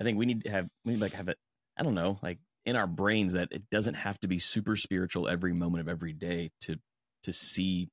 I 0.00 0.04
think 0.04 0.18
we 0.18 0.26
need 0.26 0.44
to 0.44 0.50
have 0.50 0.68
we 0.84 0.92
need 0.92 0.98
to 0.98 1.04
like 1.04 1.12
have 1.12 1.28
it. 1.28 1.38
I 1.76 1.82
don't 1.82 1.94
know, 1.94 2.18
like 2.22 2.38
in 2.64 2.76
our 2.76 2.86
brains 2.86 3.34
that 3.34 3.48
it 3.50 3.68
doesn't 3.70 3.94
have 3.94 4.18
to 4.20 4.28
be 4.28 4.38
super 4.38 4.76
spiritual 4.76 5.28
every 5.28 5.52
moment 5.52 5.82
of 5.82 5.88
every 5.88 6.12
day 6.12 6.50
to 6.62 6.76
to 7.24 7.32
see 7.32 7.90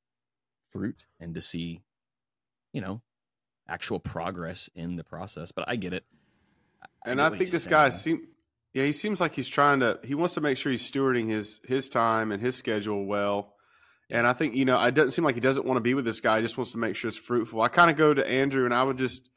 fruit 0.72 1.06
and 1.20 1.34
to 1.36 1.42
see, 1.42 1.82
you 2.72 2.82
know, 2.82 3.02
actual 3.68 4.00
progress 4.00 4.70
in 4.76 4.96
the 4.96 5.04
process. 5.04 5.52
But 5.52 5.66
I 5.68 5.76
get 5.76 5.94
it. 5.94 6.06
And 7.06 7.18
get 7.18 7.26
I 7.26 7.30
think 7.30 7.40
he's 7.40 7.52
this 7.52 7.68
guy 7.68 7.90
saying. 7.90 8.28
Yeah, 8.74 8.86
he 8.86 8.92
seems 8.92 9.20
like 9.20 9.36
he's 9.36 9.50
trying 9.50 9.82
to 9.82 10.00
he 10.04 10.16
wants 10.16 10.34
to 10.36 10.42
make 10.42 10.58
sure 10.58 10.72
he's 10.72 10.90
stewarding 10.90 11.28
his 11.28 11.60
his 11.66 11.90
time 11.90 12.32
and 12.32 12.42
his 12.42 12.56
schedule 12.56 13.06
well. 13.06 13.54
And 14.10 14.28
I 14.28 14.34
think, 14.34 14.56
you 14.56 14.66
know, 14.66 14.82
it 14.84 14.94
doesn't 14.94 15.12
seem 15.12 15.24
like 15.24 15.36
he 15.36 15.42
doesn't 15.42 15.66
want 15.66 15.78
to 15.78 15.82
be 15.82 15.94
with 15.94 16.04
this 16.04 16.20
guy. 16.20 16.38
He 16.38 16.42
just 16.42 16.58
wants 16.58 16.74
to 16.74 16.78
make 16.78 16.98
sure 16.98 17.08
it's 17.08 17.18
fruitful. 17.18 17.62
I 17.62 17.70
kind 17.70 17.90
of 17.90 17.96
go 17.96 18.14
to 18.14 18.28
Andrew 18.28 18.66
and 18.66 18.74
I 18.74 18.84
would 18.84 18.98
just 18.98 19.30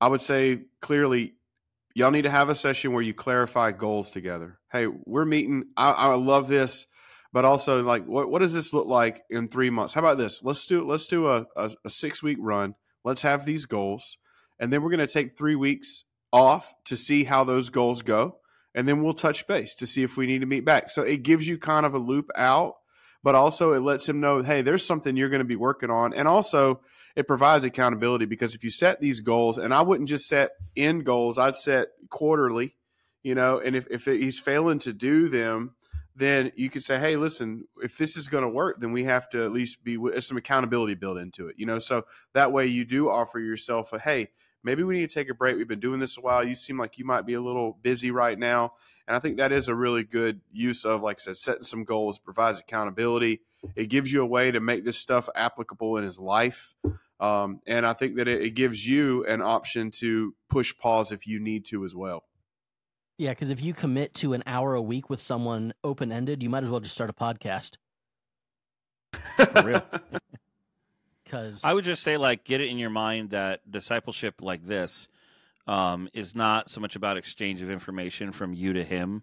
I 0.00 0.08
would 0.08 0.22
say 0.22 0.62
clearly 0.80 1.34
y'all 1.94 2.10
need 2.10 2.22
to 2.22 2.30
have 2.30 2.48
a 2.48 2.54
session 2.54 2.92
where 2.92 3.02
you 3.02 3.14
clarify 3.14 3.72
goals 3.72 4.10
together. 4.10 4.58
Hey, 4.72 4.86
we're 4.86 5.24
meeting. 5.24 5.64
I, 5.76 5.90
I 5.90 6.14
love 6.14 6.48
this, 6.48 6.86
but 7.32 7.44
also 7.44 7.82
like, 7.82 8.06
what, 8.06 8.30
what 8.30 8.40
does 8.40 8.52
this 8.52 8.72
look 8.72 8.86
like 8.86 9.22
in 9.28 9.48
three 9.48 9.70
months? 9.70 9.94
How 9.94 10.00
about 10.00 10.18
this? 10.18 10.42
Let's 10.42 10.64
do 10.66 10.86
let's 10.86 11.06
do 11.06 11.28
a, 11.28 11.46
a, 11.56 11.70
a 11.84 11.90
six 11.90 12.22
week 12.22 12.38
run. 12.40 12.74
Let's 13.04 13.22
have 13.22 13.44
these 13.44 13.66
goals, 13.66 14.16
and 14.58 14.72
then 14.72 14.82
we're 14.82 14.90
going 14.90 15.06
to 15.06 15.06
take 15.06 15.36
three 15.36 15.56
weeks 15.56 16.04
off 16.32 16.74
to 16.84 16.96
see 16.96 17.24
how 17.24 17.44
those 17.44 17.70
goals 17.70 18.02
go, 18.02 18.38
and 18.74 18.86
then 18.86 19.02
we'll 19.02 19.14
touch 19.14 19.46
base 19.46 19.74
to 19.74 19.86
see 19.86 20.02
if 20.02 20.16
we 20.16 20.26
need 20.26 20.40
to 20.40 20.46
meet 20.46 20.64
back. 20.64 20.90
So 20.90 21.02
it 21.02 21.22
gives 21.22 21.48
you 21.48 21.58
kind 21.58 21.84
of 21.84 21.94
a 21.94 21.98
loop 21.98 22.30
out, 22.36 22.76
but 23.22 23.34
also 23.34 23.72
it 23.72 23.80
lets 23.80 24.08
him 24.08 24.20
know, 24.20 24.42
hey, 24.42 24.62
there's 24.62 24.86
something 24.86 25.16
you're 25.16 25.28
going 25.28 25.40
to 25.40 25.44
be 25.44 25.56
working 25.56 25.90
on, 25.90 26.12
and 26.14 26.26
also 26.26 26.80
it 27.16 27.26
provides 27.26 27.64
accountability 27.64 28.24
because 28.24 28.54
if 28.54 28.62
you 28.62 28.70
set 28.70 29.00
these 29.00 29.20
goals, 29.20 29.58
and 29.58 29.74
I 29.74 29.82
wouldn't 29.82 30.08
just 30.08 30.28
set 30.28 30.52
end 30.76 31.04
goals, 31.04 31.38
I'd 31.38 31.56
set 31.56 31.88
quarterly, 32.08 32.76
you 33.22 33.34
know, 33.34 33.58
and 33.58 33.74
if, 33.74 33.86
if 33.90 34.04
he's 34.04 34.38
failing 34.38 34.78
to 34.80 34.92
do 34.92 35.28
them, 35.28 35.74
then 36.16 36.52
you 36.54 36.70
could 36.70 36.82
say, 36.82 36.98
hey, 36.98 37.16
listen, 37.16 37.64
if 37.82 37.96
this 37.96 38.16
is 38.16 38.28
going 38.28 38.42
to 38.42 38.48
work, 38.48 38.80
then 38.80 38.92
we 38.92 39.04
have 39.04 39.28
to 39.30 39.44
at 39.44 39.52
least 39.52 39.82
be 39.82 39.98
some 40.20 40.36
accountability 40.36 40.94
built 40.94 41.18
into 41.18 41.48
it, 41.48 41.56
you 41.58 41.66
know, 41.66 41.78
so 41.78 42.04
that 42.34 42.52
way 42.52 42.66
you 42.66 42.84
do 42.84 43.10
offer 43.10 43.38
yourself 43.38 43.92
a, 43.92 43.98
hey, 43.98 44.28
maybe 44.62 44.82
we 44.82 44.94
need 44.94 45.08
to 45.08 45.14
take 45.14 45.30
a 45.30 45.34
break. 45.34 45.56
We've 45.56 45.68
been 45.68 45.80
doing 45.80 46.00
this 46.00 46.16
a 46.16 46.20
while. 46.20 46.44
You 46.44 46.54
seem 46.54 46.78
like 46.78 46.98
you 46.98 47.04
might 47.04 47.26
be 47.26 47.34
a 47.34 47.40
little 47.40 47.78
busy 47.82 48.10
right 48.10 48.38
now. 48.38 48.74
And 49.06 49.16
I 49.16 49.20
think 49.20 49.38
that 49.38 49.52
is 49.52 49.68
a 49.68 49.74
really 49.74 50.04
good 50.04 50.40
use 50.52 50.84
of, 50.84 51.02
like 51.02 51.18
I 51.20 51.22
said, 51.22 51.36
setting 51.36 51.64
some 51.64 51.84
goals, 51.84 52.18
provides 52.18 52.60
accountability. 52.60 53.40
It 53.74 53.86
gives 53.86 54.12
you 54.12 54.22
a 54.22 54.26
way 54.26 54.50
to 54.50 54.60
make 54.60 54.84
this 54.84 54.98
stuff 54.98 55.28
applicable 55.34 55.96
in 55.96 56.04
his 56.04 56.18
life. 56.18 56.74
Um, 57.18 57.60
and 57.66 57.84
I 57.84 57.92
think 57.92 58.16
that 58.16 58.28
it, 58.28 58.42
it 58.42 58.50
gives 58.50 58.86
you 58.86 59.24
an 59.26 59.42
option 59.42 59.90
to 59.98 60.34
push 60.48 60.76
pause 60.76 61.12
if 61.12 61.26
you 61.26 61.40
need 61.40 61.66
to 61.66 61.84
as 61.84 61.94
well. 61.94 62.24
Yeah, 63.18 63.30
because 63.30 63.50
if 63.50 63.62
you 63.62 63.74
commit 63.74 64.14
to 64.14 64.32
an 64.32 64.42
hour 64.46 64.74
a 64.74 64.80
week 64.80 65.10
with 65.10 65.20
someone 65.20 65.74
open 65.84 66.10
ended, 66.10 66.42
you 66.42 66.48
might 66.48 66.62
as 66.62 66.70
well 66.70 66.80
just 66.80 66.94
start 66.94 67.10
a 67.10 67.12
podcast. 67.12 67.76
For 69.36 69.62
real. 69.62 69.84
Because 71.30 71.62
I 71.64 71.72
would 71.72 71.84
just 71.84 72.02
say, 72.02 72.16
like, 72.16 72.44
get 72.44 72.60
it 72.60 72.68
in 72.68 72.78
your 72.78 72.90
mind 72.90 73.30
that 73.30 73.70
discipleship 73.70 74.36
like 74.40 74.66
this 74.66 75.08
um, 75.68 76.08
is 76.12 76.34
not 76.34 76.68
so 76.68 76.80
much 76.80 76.96
about 76.96 77.16
exchange 77.16 77.62
of 77.62 77.70
information 77.70 78.32
from 78.32 78.52
you 78.52 78.72
to 78.72 78.82
him, 78.82 79.22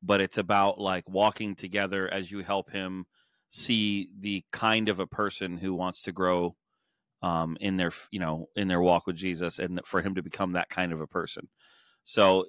but 0.00 0.20
it's 0.20 0.38
about 0.38 0.80
like 0.80 1.08
walking 1.08 1.56
together 1.56 2.08
as 2.08 2.30
you 2.30 2.40
help 2.40 2.70
him 2.70 3.06
see 3.50 4.08
the 4.20 4.44
kind 4.52 4.88
of 4.88 5.00
a 5.00 5.06
person 5.08 5.58
who 5.58 5.74
wants 5.74 6.02
to 6.02 6.12
grow 6.12 6.54
um, 7.22 7.56
in 7.60 7.76
their, 7.76 7.90
you 8.12 8.20
know, 8.20 8.46
in 8.54 8.68
their 8.68 8.80
walk 8.80 9.08
with 9.08 9.16
Jesus, 9.16 9.58
and 9.58 9.80
for 9.84 10.00
him 10.00 10.14
to 10.14 10.22
become 10.22 10.52
that 10.52 10.68
kind 10.68 10.92
of 10.92 11.00
a 11.00 11.06
person. 11.08 11.48
So, 12.04 12.46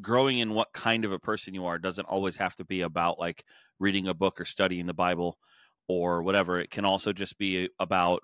growing 0.00 0.38
in 0.38 0.54
what 0.54 0.72
kind 0.72 1.04
of 1.04 1.12
a 1.12 1.18
person 1.18 1.52
you 1.52 1.66
are 1.66 1.78
doesn't 1.78 2.06
always 2.06 2.36
have 2.36 2.56
to 2.56 2.64
be 2.64 2.80
about 2.80 3.18
like 3.18 3.44
reading 3.78 4.08
a 4.08 4.14
book 4.14 4.40
or 4.40 4.46
studying 4.46 4.86
the 4.86 4.94
Bible 4.94 5.38
or 5.88 6.22
whatever. 6.22 6.58
It 6.58 6.70
can 6.70 6.84
also 6.84 7.12
just 7.12 7.38
be 7.38 7.68
about, 7.78 8.22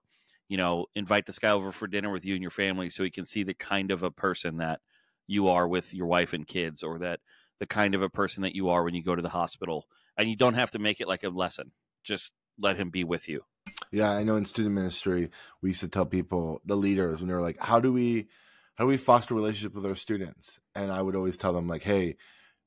you 0.48 0.56
know, 0.56 0.86
invite 0.94 1.26
this 1.26 1.38
guy 1.38 1.50
over 1.50 1.72
for 1.72 1.86
dinner 1.86 2.10
with 2.10 2.24
you 2.24 2.34
and 2.34 2.42
your 2.42 2.50
family 2.50 2.90
so 2.90 3.04
he 3.04 3.10
can 3.10 3.26
see 3.26 3.42
the 3.42 3.54
kind 3.54 3.90
of 3.90 4.02
a 4.02 4.10
person 4.10 4.58
that 4.58 4.80
you 5.26 5.48
are 5.48 5.68
with 5.68 5.94
your 5.94 6.06
wife 6.06 6.32
and 6.32 6.46
kids, 6.46 6.82
or 6.82 6.98
that 6.98 7.20
the 7.60 7.66
kind 7.66 7.94
of 7.94 8.02
a 8.02 8.10
person 8.10 8.42
that 8.42 8.54
you 8.54 8.68
are 8.68 8.82
when 8.82 8.94
you 8.94 9.02
go 9.02 9.14
to 9.14 9.22
the 9.22 9.28
hospital. 9.28 9.86
And 10.18 10.28
you 10.28 10.36
don't 10.36 10.54
have 10.54 10.72
to 10.72 10.78
make 10.78 11.00
it 11.00 11.08
like 11.08 11.24
a 11.24 11.30
lesson, 11.30 11.72
just 12.04 12.32
let 12.58 12.76
him 12.76 12.90
be 12.90 13.04
with 13.04 13.28
you. 13.28 13.44
Yeah, 13.90 14.10
I 14.10 14.24
know 14.24 14.36
in 14.36 14.44
student 14.44 14.74
ministry, 14.74 15.30
we 15.60 15.70
used 15.70 15.80
to 15.80 15.88
tell 15.88 16.04
people, 16.04 16.60
the 16.66 16.76
leaders, 16.76 17.20
when 17.20 17.28
they 17.28 17.34
were 17.34 17.40
like, 17.40 17.60
how 17.60 17.80
do 17.80 17.92
we 17.92 18.28
how 18.74 18.84
do 18.84 18.88
we 18.88 18.96
foster 18.96 19.34
relationship 19.34 19.74
with 19.74 19.86
our 19.86 19.94
students? 19.94 20.58
And 20.74 20.90
I 20.90 21.02
would 21.02 21.14
always 21.14 21.36
tell 21.36 21.52
them 21.52 21.68
like, 21.68 21.82
hey, 21.82 22.16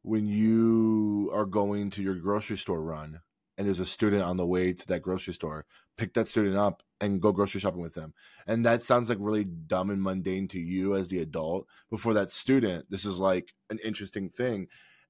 when 0.03 0.27
you 0.27 1.31
are 1.33 1.45
going 1.45 1.89
to 1.91 2.03
your 2.03 2.15
grocery 2.15 2.57
store 2.57 2.81
run 2.81 3.21
and 3.57 3.67
there's 3.67 3.79
a 3.79 3.85
student 3.85 4.23
on 4.23 4.37
the 4.37 4.45
way 4.45 4.73
to 4.73 4.87
that 4.87 5.01
grocery 5.01 5.33
store, 5.33 5.65
pick 5.97 6.13
that 6.13 6.27
student 6.27 6.57
up 6.57 6.83
and 6.99 7.21
go 7.21 7.31
grocery 7.31 7.61
shopping 7.61 7.81
with 7.81 7.93
them. 7.93 8.13
And 8.47 8.65
that 8.65 8.81
sounds 8.81 9.09
like 9.09 9.17
really 9.21 9.45
dumb 9.45 9.89
and 9.89 10.01
mundane 10.01 10.47
to 10.49 10.59
you 10.59 10.95
as 10.95 11.07
the 11.07 11.19
adult. 11.19 11.67
But 11.89 11.99
for 11.99 12.13
that 12.13 12.31
student, 12.31 12.89
this 12.89 13.05
is 13.05 13.17
like 13.17 13.53
an 13.69 13.79
interesting 13.83 14.29
thing. 14.29 14.67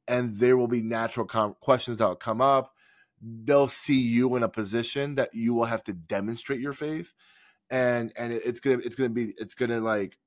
And 0.07 0.37
there 0.39 0.57
will 0.57 0.67
be 0.67 0.83
natural 0.83 1.25
com- 1.25 1.55
questions 1.59 1.97
that 1.97 2.07
will 2.07 2.15
come 2.15 2.41
up. 2.41 2.73
They'll 3.21 3.67
see 3.67 3.99
you 3.99 4.35
in 4.35 4.43
a 4.43 4.49
position 4.49 5.15
that 5.15 5.33
you 5.33 5.53
will 5.53 5.65
have 5.65 5.83
to 5.85 5.93
demonstrate 5.93 6.59
your 6.59 6.73
faith. 6.73 7.13
And 7.71 8.13
and 8.15 8.31
it- 8.31 8.43
it's 8.45 8.59
gonna 8.59 8.81
it's 8.83 8.95
gonna 8.95 9.09
be 9.09 9.33
it's 9.37 9.55
gonna 9.55 9.79
like 9.79 10.19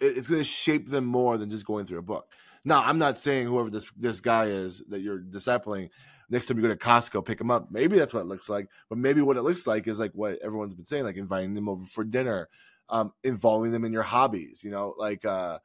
it- 0.00 0.16
it's 0.18 0.28
to 0.28 0.44
shape 0.44 0.88
them 0.88 1.04
more 1.04 1.38
than 1.38 1.50
just 1.50 1.66
going 1.66 1.86
through 1.86 1.98
a 1.98 2.02
book. 2.02 2.30
Now, 2.64 2.82
I'm 2.84 2.98
not 2.98 3.18
saying 3.18 3.46
whoever 3.46 3.70
this 3.70 3.90
this 3.96 4.20
guy 4.20 4.46
is 4.46 4.82
that 4.88 5.00
you're 5.00 5.18
discipling, 5.20 5.90
next 6.30 6.46
time 6.46 6.56
you 6.56 6.62
go 6.62 6.68
to 6.68 6.76
Costco, 6.76 7.24
pick 7.24 7.38
them 7.38 7.50
up. 7.50 7.70
Maybe 7.70 7.98
that's 7.98 8.14
what 8.14 8.20
it 8.20 8.26
looks 8.26 8.48
like, 8.48 8.68
but 8.88 8.98
maybe 8.98 9.20
what 9.20 9.36
it 9.36 9.42
looks 9.42 9.66
like 9.66 9.88
is 9.88 9.98
like 9.98 10.12
what 10.14 10.38
everyone's 10.42 10.74
been 10.74 10.84
saying, 10.84 11.04
like 11.04 11.16
inviting 11.16 11.54
them 11.54 11.68
over 11.68 11.84
for 11.84 12.04
dinner, 12.04 12.48
um, 12.88 13.12
involving 13.24 13.72
them 13.72 13.84
in 13.84 13.92
your 13.92 14.04
hobbies. 14.04 14.62
You 14.62 14.70
know, 14.70 14.94
like 14.96 15.24
uh, 15.24 15.58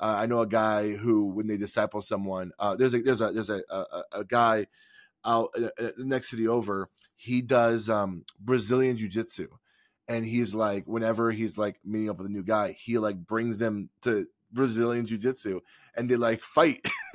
uh, 0.00 0.16
I 0.20 0.26
know 0.26 0.40
a 0.40 0.46
guy 0.46 0.92
who, 0.92 1.26
when 1.26 1.48
they 1.48 1.56
disciple 1.56 2.00
someone, 2.00 2.52
uh, 2.58 2.76
there's 2.76 2.94
a 2.94 3.02
there's 3.02 3.20
a 3.20 3.32
there's 3.32 3.50
a 3.50 3.62
a, 3.68 4.02
a 4.12 4.24
guy 4.24 4.66
out 5.24 5.50
uh, 5.58 5.66
uh, 5.78 5.90
the 5.96 6.04
next 6.04 6.30
city 6.30 6.48
over. 6.48 6.88
He 7.16 7.42
does 7.42 7.88
um, 7.88 8.24
Brazilian 8.40 8.96
jiu 8.96 9.08
jitsu, 9.08 9.48
and 10.08 10.24
he's 10.24 10.54
like, 10.54 10.84
whenever 10.86 11.30
he's 11.30 11.58
like 11.58 11.78
meeting 11.84 12.10
up 12.10 12.18
with 12.18 12.26
a 12.26 12.32
new 12.32 12.42
guy, 12.42 12.72
he 12.72 12.98
like 12.98 13.16
brings 13.16 13.58
them 13.58 13.90
to 14.02 14.26
Brazilian 14.52 15.06
jiu 15.06 15.18
jitsu, 15.18 15.60
and 15.96 16.08
they 16.08 16.16
like 16.16 16.42
fight, 16.42 16.84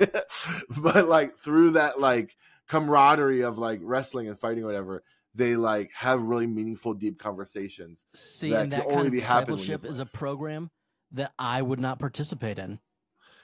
but 0.78 1.08
like 1.08 1.38
through 1.38 1.70
that 1.72 2.00
like 2.00 2.36
camaraderie 2.68 3.42
of 3.42 3.58
like 3.58 3.80
wrestling 3.82 4.28
and 4.28 4.38
fighting 4.38 4.62
or 4.62 4.66
whatever. 4.66 5.02
They 5.34 5.56
like 5.56 5.90
have 5.94 6.22
really 6.22 6.46
meaningful, 6.46 6.94
deep 6.94 7.18
conversations. 7.18 8.04
See, 8.14 8.50
that 8.50 8.62
and 8.62 8.72
can 8.72 8.80
that 8.80 8.86
only 8.86 9.02
kind 9.02 9.12
be 9.12 9.20
happening 9.20 9.46
when 9.48 9.56
discipleship 9.58 9.84
is 9.84 9.98
a 10.00 10.06
program 10.06 10.70
that 11.12 11.32
I 11.38 11.62
would 11.62 11.80
not 11.80 11.98
participate 11.98 12.58
in. 12.58 12.78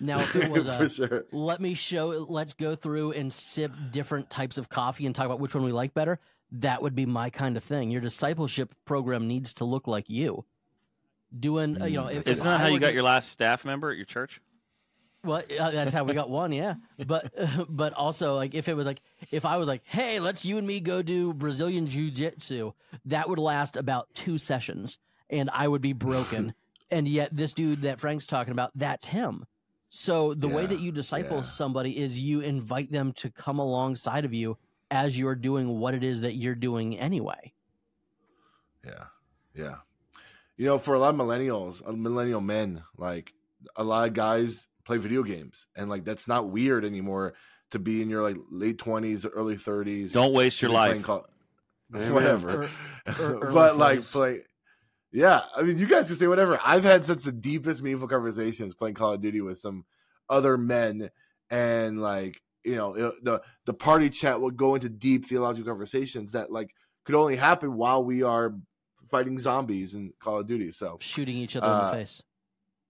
Now, 0.01 0.21
if 0.21 0.35
it 0.35 0.51
was 0.51 0.67
a 0.67 0.89
sure. 0.89 1.25
let 1.31 1.61
me 1.61 1.75
show, 1.75 2.27
let's 2.29 2.53
go 2.55 2.75
through 2.75 3.13
and 3.13 3.33
sip 3.33 3.73
different 3.91 4.29
types 4.29 4.59
of 4.59 4.69
coffee 4.69 5.07
and 5.07 5.15
talk 5.15 5.27
about 5.27 5.41
which 5.41 5.55
one 5.55 5.65
we 5.65 5.73
like 5.73 5.95
better, 5.95 6.19
that 6.53 6.83
would 6.83 6.95
be 6.95 7.07
my 7.07 7.31
kind 7.31 7.57
of 7.57 7.63
thing. 7.63 7.91
Your 7.91 8.01
discipleship 8.01 8.75
program 8.85 9.29
needs 9.29 9.55
to 9.55 9.65
look 9.65 9.87
like 9.87 10.09
you. 10.11 10.45
Doing, 11.39 11.81
uh, 11.81 11.87
you 11.87 11.97
know, 11.97 12.07
if, 12.07 12.19
if 12.19 12.29
Isn't 12.29 12.45
that 12.45 12.61
I 12.61 12.65
how 12.65 12.69
you 12.69 12.79
got 12.79 12.89
to- 12.89 12.95
your 12.95 13.03
last 13.03 13.31
staff 13.31 13.65
member 13.65 13.91
at 13.91 13.97
your 13.97 14.07
church? 14.07 14.41
Well, 15.25 15.43
uh, 15.59 15.71
that's 15.71 15.93
how 15.93 16.05
we 16.05 16.13
got 16.13 16.29
one, 16.29 16.53
yeah. 16.53 16.75
But 17.07 17.33
but 17.69 17.93
also 17.95 18.35
like 18.35 18.55
if 18.55 18.69
it 18.69 18.75
was 18.75 18.87
like 18.87 19.01
if 19.31 19.45
I 19.45 19.57
was 19.57 19.67
like, 19.67 19.83
hey, 19.85 20.21
let's 20.21 20.45
you 20.45 20.59
and 20.59 20.67
me 20.67 20.81
go 20.81 21.03
do 21.03 21.33
Brazilian 21.33 21.87
jiu 21.87 22.11
jitsu, 22.11 22.73
that 23.07 23.29
would 23.29 23.39
last 23.39 23.77
about 23.77 24.09
two 24.15 24.39
sessions, 24.39 24.99
and 25.31 25.51
I 25.53 25.67
would 25.67 25.83
be 25.83 25.93
broken. 25.93 26.55
and 26.91 27.09
yet 27.09 27.35
this 27.35 27.53
dude 27.53 27.83
that 27.83 27.99
Frank's 27.99 28.27
talking 28.27 28.53
about, 28.53 28.71
that's 28.75 29.07
him. 29.07 29.47
So 29.89 30.35
the 30.35 30.49
way 30.49 30.67
that 30.67 30.81
you 30.81 30.91
disciple 30.91 31.39
yeah. 31.39 31.45
somebody 31.45 31.97
is 31.97 32.19
you 32.19 32.41
invite 32.41 32.91
them 32.91 33.13
to 33.15 33.31
come 33.31 33.61
alongside 33.61 34.25
of 34.25 34.35
you 34.35 34.59
as 34.91 35.17
you're 35.17 35.37
doing 35.37 35.79
what 35.79 35.95
it 35.95 36.03
is 36.03 36.23
that 36.23 36.35
you're 36.35 36.57
doing 36.57 36.99
anyway. 36.99 37.53
Yeah, 38.85 39.05
yeah. 39.55 39.77
You 40.57 40.67
know, 40.67 40.79
for 40.79 40.95
a 40.95 40.99
lot 40.99 41.15
of 41.15 41.21
millennials, 41.21 41.87
uh, 41.87 41.93
millennial 41.93 42.41
men, 42.41 42.83
like 42.97 43.33
a 43.77 43.85
lot 43.85 44.09
of 44.09 44.15
guys 44.15 44.67
play 44.85 44.97
video 44.99 45.23
games, 45.23 45.67
and 45.77 45.89
like 45.89 46.05
that's 46.05 46.29
not 46.29 46.49
weird 46.51 46.85
anymore 46.85 47.35
to 47.71 47.79
be 47.79 48.03
in 48.03 48.09
your 48.11 48.23
like 48.23 48.37
late 48.51 48.79
twenties, 48.79 49.25
early 49.27 49.57
thirties. 49.57 50.13
Don't 50.13 50.33
waste 50.33 50.61
your 50.63 50.71
life. 50.71 51.07
whatever. 51.91 52.65
Or- 52.65 52.69
or 53.21 53.39
early 53.45 53.55
but 53.55 53.77
like 53.77 53.99
40s. 54.01 54.13
play. 54.13 54.41
Yeah, 55.13 55.43
I 55.57 55.63
mean, 55.63 55.79
you 55.79 55.87
guys 55.87 56.09
can 56.09 56.17
say 56.17 56.27
whatever. 56.27 56.59
I've 56.65 56.83
had 56.83 57.05
such 57.05 57.23
the 57.23 57.31
deepest, 57.31 57.83
meaningful 57.83 58.09
conversations 58.09 58.75
playing 58.75 58.97
Call 58.97 59.13
of 59.13 59.21
Duty 59.21 59.41
with 59.41 59.59
some 59.59 59.85
other 60.29 60.57
men, 60.59 61.11
and 61.51 62.01
like 62.03 62.41
you 62.65 62.75
know, 62.77 62.95
it- 62.95 63.25
the 63.25 63.43
the 63.67 63.75
party 63.75 64.11
chat 64.11 64.41
would 64.41 64.57
go 64.57 64.75
into 64.75 64.89
deep 64.89 65.27
theological 65.27 65.71
conversations 65.71 66.33
that 66.33 66.51
like 66.51 66.75
could 67.05 67.15
only 67.15 67.37
happen 67.37 67.77
while 67.77 68.03
we 68.03 68.23
are 68.23 68.55
fighting 69.11 69.39
zombies 69.39 69.95
in 69.95 70.13
Call 70.19 70.39
of 70.41 70.47
Duty. 70.49 70.73
So 70.73 70.97
Shooting 71.01 71.37
each 71.37 71.55
other 71.57 71.67
in 71.67 71.73
Uh, 71.73 71.91
the 71.91 71.97
face 71.99 72.23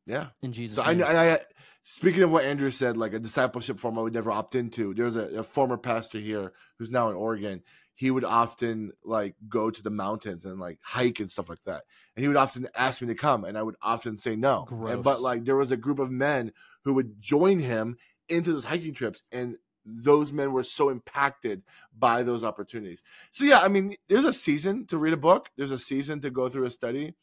yeah, 0.07 0.27
in 0.43 0.53
Jesus' 0.53 0.77
so 0.77 0.83
I, 0.83 0.89
name. 0.91 0.99
know- 0.99 1.07
and 1.09 1.19
I 1.19 1.41
speaking 1.85 2.23
of 2.23 2.31
what 2.31 2.45
Andrew 2.45 2.71
said, 2.71 2.97
like 2.97 3.13
a 3.13 3.19
discipleship 3.19 3.79
form 3.79 3.99
I 3.99 4.03
would 4.03 4.13
never 4.15 4.33
opt 4.33 4.55
into. 4.55 4.95
There's 4.95 5.17
a, 5.17 5.41
a 5.41 5.43
former 5.45 5.77
pastor 5.77 6.19
here 6.19 6.53
who's 6.79 6.91
now 6.91 7.09
in 7.11 7.15
Oregon. 7.17 7.63
He 7.95 8.11
would 8.11 8.25
often 8.25 8.91
like 9.05 9.37
go 9.49 9.71
to 9.71 9.83
the 9.83 9.91
mountains 9.91 10.45
and 10.45 10.59
like 10.59 10.79
hike 10.83 11.21
and 11.21 11.31
stuff 11.31 11.49
like 11.49 11.63
that. 11.63 11.85
And 12.17 12.25
he 12.25 12.29
would 12.29 12.37
often 12.37 12.67
ask 12.75 13.01
me 13.01 13.07
to 13.09 13.15
come, 13.15 13.45
and 13.45 13.57
I 13.57 13.63
would 13.63 13.77
often 13.81 14.17
say 14.19 14.35
no. 14.35 14.67
And- 14.95 15.05
but 15.05 15.21
like 15.21 15.45
there 15.45 15.57
was 15.57 15.71
a 15.71 15.77
group 15.77 16.01
of 16.01 16.11
men 16.11 16.53
who 16.85 16.95
would 16.95 17.21
join 17.21 17.61
him 17.61 17.97
into 18.29 18.53
those 18.53 18.65
hiking 18.65 18.95
trips, 18.95 19.23
and 19.31 19.57
those 19.87 20.33
men 20.33 20.53
were 20.53 20.65
so 20.65 20.89
impacted 20.89 21.63
by 21.97 22.23
those 22.23 22.43
opportunities. 22.43 23.03
So 23.31 23.45
yeah, 23.45 23.61
I 23.61 23.69
mean, 23.69 23.95
there's 24.09 24.25
a 24.25 24.33
season 24.33 24.87
to 24.87 24.97
read 24.99 25.13
a 25.13 25.19
book. 25.19 25.51
There's 25.57 25.71
a 25.71 25.79
season 25.79 26.21
to 26.23 26.31
go 26.31 26.49
through 26.49 26.65
a 26.65 26.71
study. 26.71 27.15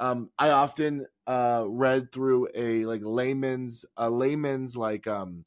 Um, 0.00 0.30
I 0.38 0.50
often 0.50 1.06
uh, 1.26 1.64
read 1.66 2.12
through 2.12 2.48
a 2.54 2.84
like 2.86 3.02
layman's 3.04 3.84
a 3.96 4.10
layman's 4.10 4.76
like 4.76 5.06
um, 5.06 5.44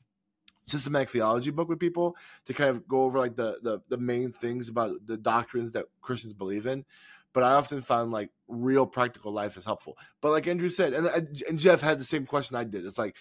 systematic 0.66 1.10
theology 1.10 1.52
book 1.52 1.70
with 1.70 1.80
people 1.80 2.16
to 2.46 2.54
kind 2.54 2.70
of 2.70 2.88
go 2.88 3.04
over 3.04 3.20
like 3.20 3.36
the, 3.36 3.58
the 3.62 3.82
the 3.90 3.98
main 3.98 4.32
things 4.32 4.70
about 4.70 4.96
the 5.06 5.18
doctrines 5.18 5.72
that 5.74 5.86
Christians 6.02 6.34
believe 6.34 6.66
in. 6.66 6.86
But 7.34 7.44
I 7.44 7.54
often 7.54 7.82
found 7.82 8.12
like 8.12 8.32
real 8.48 8.86
practical 8.86 9.32
life 9.32 9.58
is 9.58 9.66
helpful. 9.66 9.98
But 10.22 10.32
like 10.32 10.48
Andrew 10.48 10.70
said, 10.70 10.94
and 10.94 11.08
and 11.48 11.60
Jeff 11.60 11.82
had 11.82 12.00
the 12.00 12.06
same 12.06 12.26
question 12.26 12.56
I 12.56 12.64
did. 12.64 12.86
It's 12.86 12.98
like 12.98 13.16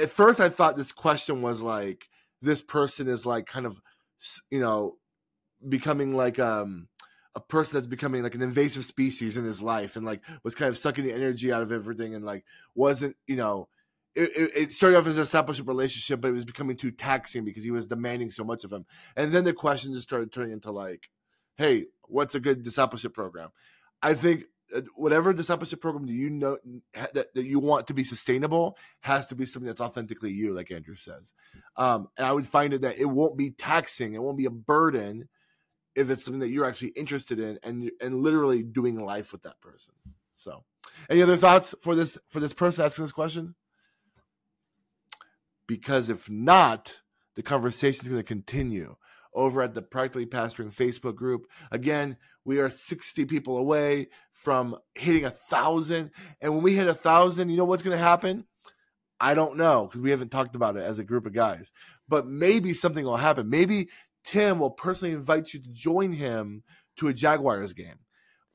at 0.00 0.10
first 0.10 0.40
I 0.40 0.48
thought 0.48 0.76
this 0.76 0.92
question 0.92 1.42
was 1.42 1.60
like 1.60 2.08
this 2.40 2.62
person 2.62 3.08
is 3.08 3.26
like 3.26 3.46
kind 3.46 3.66
of 3.66 3.80
you 4.50 4.60
know 4.60 4.96
becoming 5.68 6.16
like 6.16 6.38
um 6.38 6.88
a 7.40 7.48
person 7.48 7.76
that's 7.76 7.86
becoming 7.86 8.22
like 8.22 8.34
an 8.34 8.42
invasive 8.42 8.84
species 8.84 9.36
in 9.36 9.44
his 9.44 9.62
life 9.62 9.96
and 9.96 10.04
like 10.04 10.20
was 10.42 10.54
kind 10.54 10.68
of 10.68 10.76
sucking 10.76 11.04
the 11.04 11.12
energy 11.12 11.52
out 11.52 11.62
of 11.62 11.72
everything 11.72 12.14
and 12.14 12.24
like 12.24 12.44
wasn't 12.74 13.16
you 13.26 13.36
know 13.36 13.68
it, 14.14 14.50
it, 14.56 14.72
started 14.72 14.98
off 14.98 15.06
as 15.06 15.16
a 15.16 15.20
discipleship 15.20 15.66
relationship 15.66 16.20
but 16.20 16.28
it 16.28 16.32
was 16.32 16.44
becoming 16.44 16.76
too 16.76 16.90
taxing 16.90 17.44
because 17.44 17.64
he 17.64 17.70
was 17.70 17.86
demanding 17.86 18.30
so 18.30 18.44
much 18.44 18.64
of 18.64 18.72
him. 18.72 18.84
And 19.16 19.30
then 19.32 19.44
the 19.44 19.52
question 19.52 19.94
just 19.94 20.08
started 20.08 20.32
turning 20.32 20.52
into 20.52 20.70
like 20.70 21.08
hey 21.56 21.86
what's 22.02 22.34
a 22.34 22.40
good 22.40 22.62
discipleship 22.62 23.14
program? 23.14 23.50
I 24.02 24.14
think 24.14 24.44
uh, 24.74 24.82
whatever 24.94 25.32
discipleship 25.32 25.80
program 25.80 26.06
do 26.06 26.12
you 26.12 26.28
know 26.28 26.58
that, 26.94 27.34
that 27.34 27.44
you 27.44 27.58
want 27.58 27.86
to 27.86 27.94
be 27.94 28.04
sustainable 28.04 28.76
has 29.00 29.28
to 29.28 29.34
be 29.34 29.46
something 29.46 29.66
that's 29.66 29.80
authentically 29.80 30.30
you 30.30 30.52
like 30.52 30.70
andrew 30.70 30.96
says. 30.96 31.32
Um, 31.76 32.08
and 32.16 32.26
i 32.26 32.32
would 32.32 32.46
find 32.46 32.72
it 32.72 32.82
that 32.82 32.98
it 32.98 33.06
won't 33.06 33.36
be 33.36 33.50
taxing 33.50 34.14
it 34.14 34.22
won't 34.22 34.38
be 34.38 34.44
a 34.44 34.50
burden 34.50 35.28
if 35.94 36.10
it's 36.10 36.24
something 36.24 36.40
that 36.40 36.50
you're 36.50 36.64
actually 36.64 36.90
interested 36.90 37.38
in 37.38 37.58
and 37.62 37.90
and 38.00 38.22
literally 38.22 38.62
doing 38.62 39.04
life 39.04 39.32
with 39.32 39.42
that 39.42 39.60
person. 39.60 39.94
So, 40.34 40.64
any 41.08 41.22
other 41.22 41.36
thoughts 41.36 41.74
for 41.80 41.94
this 41.94 42.18
for 42.28 42.40
this 42.40 42.52
person 42.52 42.84
asking 42.84 43.04
this 43.04 43.12
question? 43.12 43.54
Because 45.66 46.08
if 46.08 46.28
not, 46.28 47.00
the 47.36 47.42
conversation 47.42 48.02
is 48.02 48.08
going 48.08 48.20
to 48.20 48.26
continue 48.26 48.96
over 49.32 49.62
at 49.62 49.74
the 49.74 49.82
Practically 49.82 50.26
Pastoring 50.26 50.74
Facebook 50.74 51.14
group. 51.14 51.46
Again, 51.70 52.16
we 52.44 52.58
are 52.58 52.70
60 52.70 53.24
people 53.26 53.56
away 53.56 54.08
from 54.32 54.76
hitting 54.94 55.24
a 55.24 55.30
thousand, 55.30 56.10
and 56.40 56.54
when 56.54 56.62
we 56.62 56.74
hit 56.74 56.88
a 56.88 56.94
thousand, 56.94 57.50
you 57.50 57.56
know 57.56 57.64
what's 57.64 57.82
going 57.82 57.96
to 57.96 58.02
happen? 58.02 58.44
I 59.20 59.34
don't 59.34 59.56
know 59.56 59.86
because 59.86 60.00
we 60.00 60.10
haven't 60.10 60.30
talked 60.30 60.56
about 60.56 60.76
it 60.76 60.82
as 60.82 60.98
a 60.98 61.04
group 61.04 61.26
of 61.26 61.34
guys, 61.34 61.72
but 62.08 62.26
maybe 62.26 62.72
something 62.72 63.04
will 63.04 63.18
happen. 63.18 63.50
Maybe 63.50 63.90
Tim 64.24 64.58
will 64.58 64.70
personally 64.70 65.14
invite 65.14 65.52
you 65.52 65.60
to 65.60 65.68
join 65.68 66.12
him 66.12 66.62
to 66.96 67.08
a 67.08 67.14
Jaguars 67.14 67.72
game. 67.72 67.98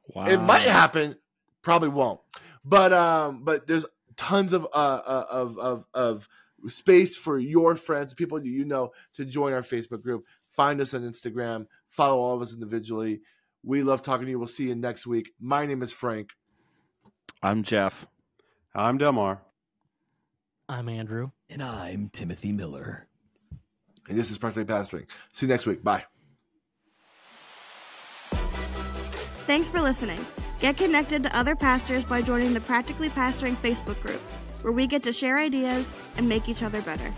Wow. 0.08 0.26
It 0.26 0.38
might 0.38 0.64
happen, 0.64 1.16
probably 1.62 1.90
won't. 1.90 2.20
But 2.64 2.94
um, 2.94 3.44
but 3.44 3.68
there's 3.68 3.86
tons 4.18 4.54
of 4.54 4.66
uh, 4.74 5.02
uh 5.06 5.26
of 5.30 5.58
of 5.58 5.86
of 5.94 6.28
space 6.68 7.16
for 7.16 7.38
your 7.38 7.76
friends, 7.76 8.14
people 8.14 8.40
that 8.40 8.48
you 8.48 8.66
know, 8.66 8.92
to 9.16 9.26
join 9.26 9.54
our 9.54 9.62
Facebook 9.62 10.02
group. 10.02 10.26
Find 10.48 10.82
us 10.82 10.94
on 10.94 11.02
Instagram. 11.02 11.68
Follow 11.88 12.18
all 12.18 12.36
of 12.36 12.42
us 12.42 12.54
individually. 12.54 13.22
We 13.64 13.84
love 13.84 14.02
talking 14.02 14.26
to 14.26 14.32
you. 14.32 14.40
We'll 14.40 14.48
see 14.48 14.68
you 14.68 14.76
next 14.76 15.08
week. 15.08 15.32
My 15.40 15.66
name 15.66 15.82
is 15.82 15.92
Frank. 15.92 16.30
I'm 17.42 17.64
Jeff. 17.64 18.08
I'm 18.74 18.98
Delmar. 18.98 19.42
I'm 20.68 20.90
Andrew. 20.90 21.32
And 21.50 21.62
I'm 21.62 22.10
Timothy 22.10 22.52
Miller. 22.52 23.08
And 24.08 24.18
this 24.18 24.32
is 24.32 24.38
Practically 24.38 24.66
Pastoring. 24.66 25.06
See 25.34 25.46
you 25.46 25.52
next 25.52 25.66
week. 25.66 25.84
Bye. 25.84 26.04
Thanks 29.48 29.70
for 29.70 29.80
listening. 29.80 30.20
Get 30.60 30.78
connected 30.78 31.24
to 31.24 31.38
other 31.38 31.56
pastors 31.56 32.04
by 32.04 32.22
joining 32.22 32.54
the 32.54 32.62
Practically 32.62 33.10
Pastoring 33.10 33.56
Facebook 33.56 34.02
group, 34.02 34.22
where 34.62 34.74
we 34.74 34.88
get 34.88 35.04
to 35.04 35.14
share 35.14 35.38
ideas 35.38 35.94
and 36.18 36.28
make 36.28 36.50
each 36.50 36.64
other 36.64 36.82
better. 36.82 37.12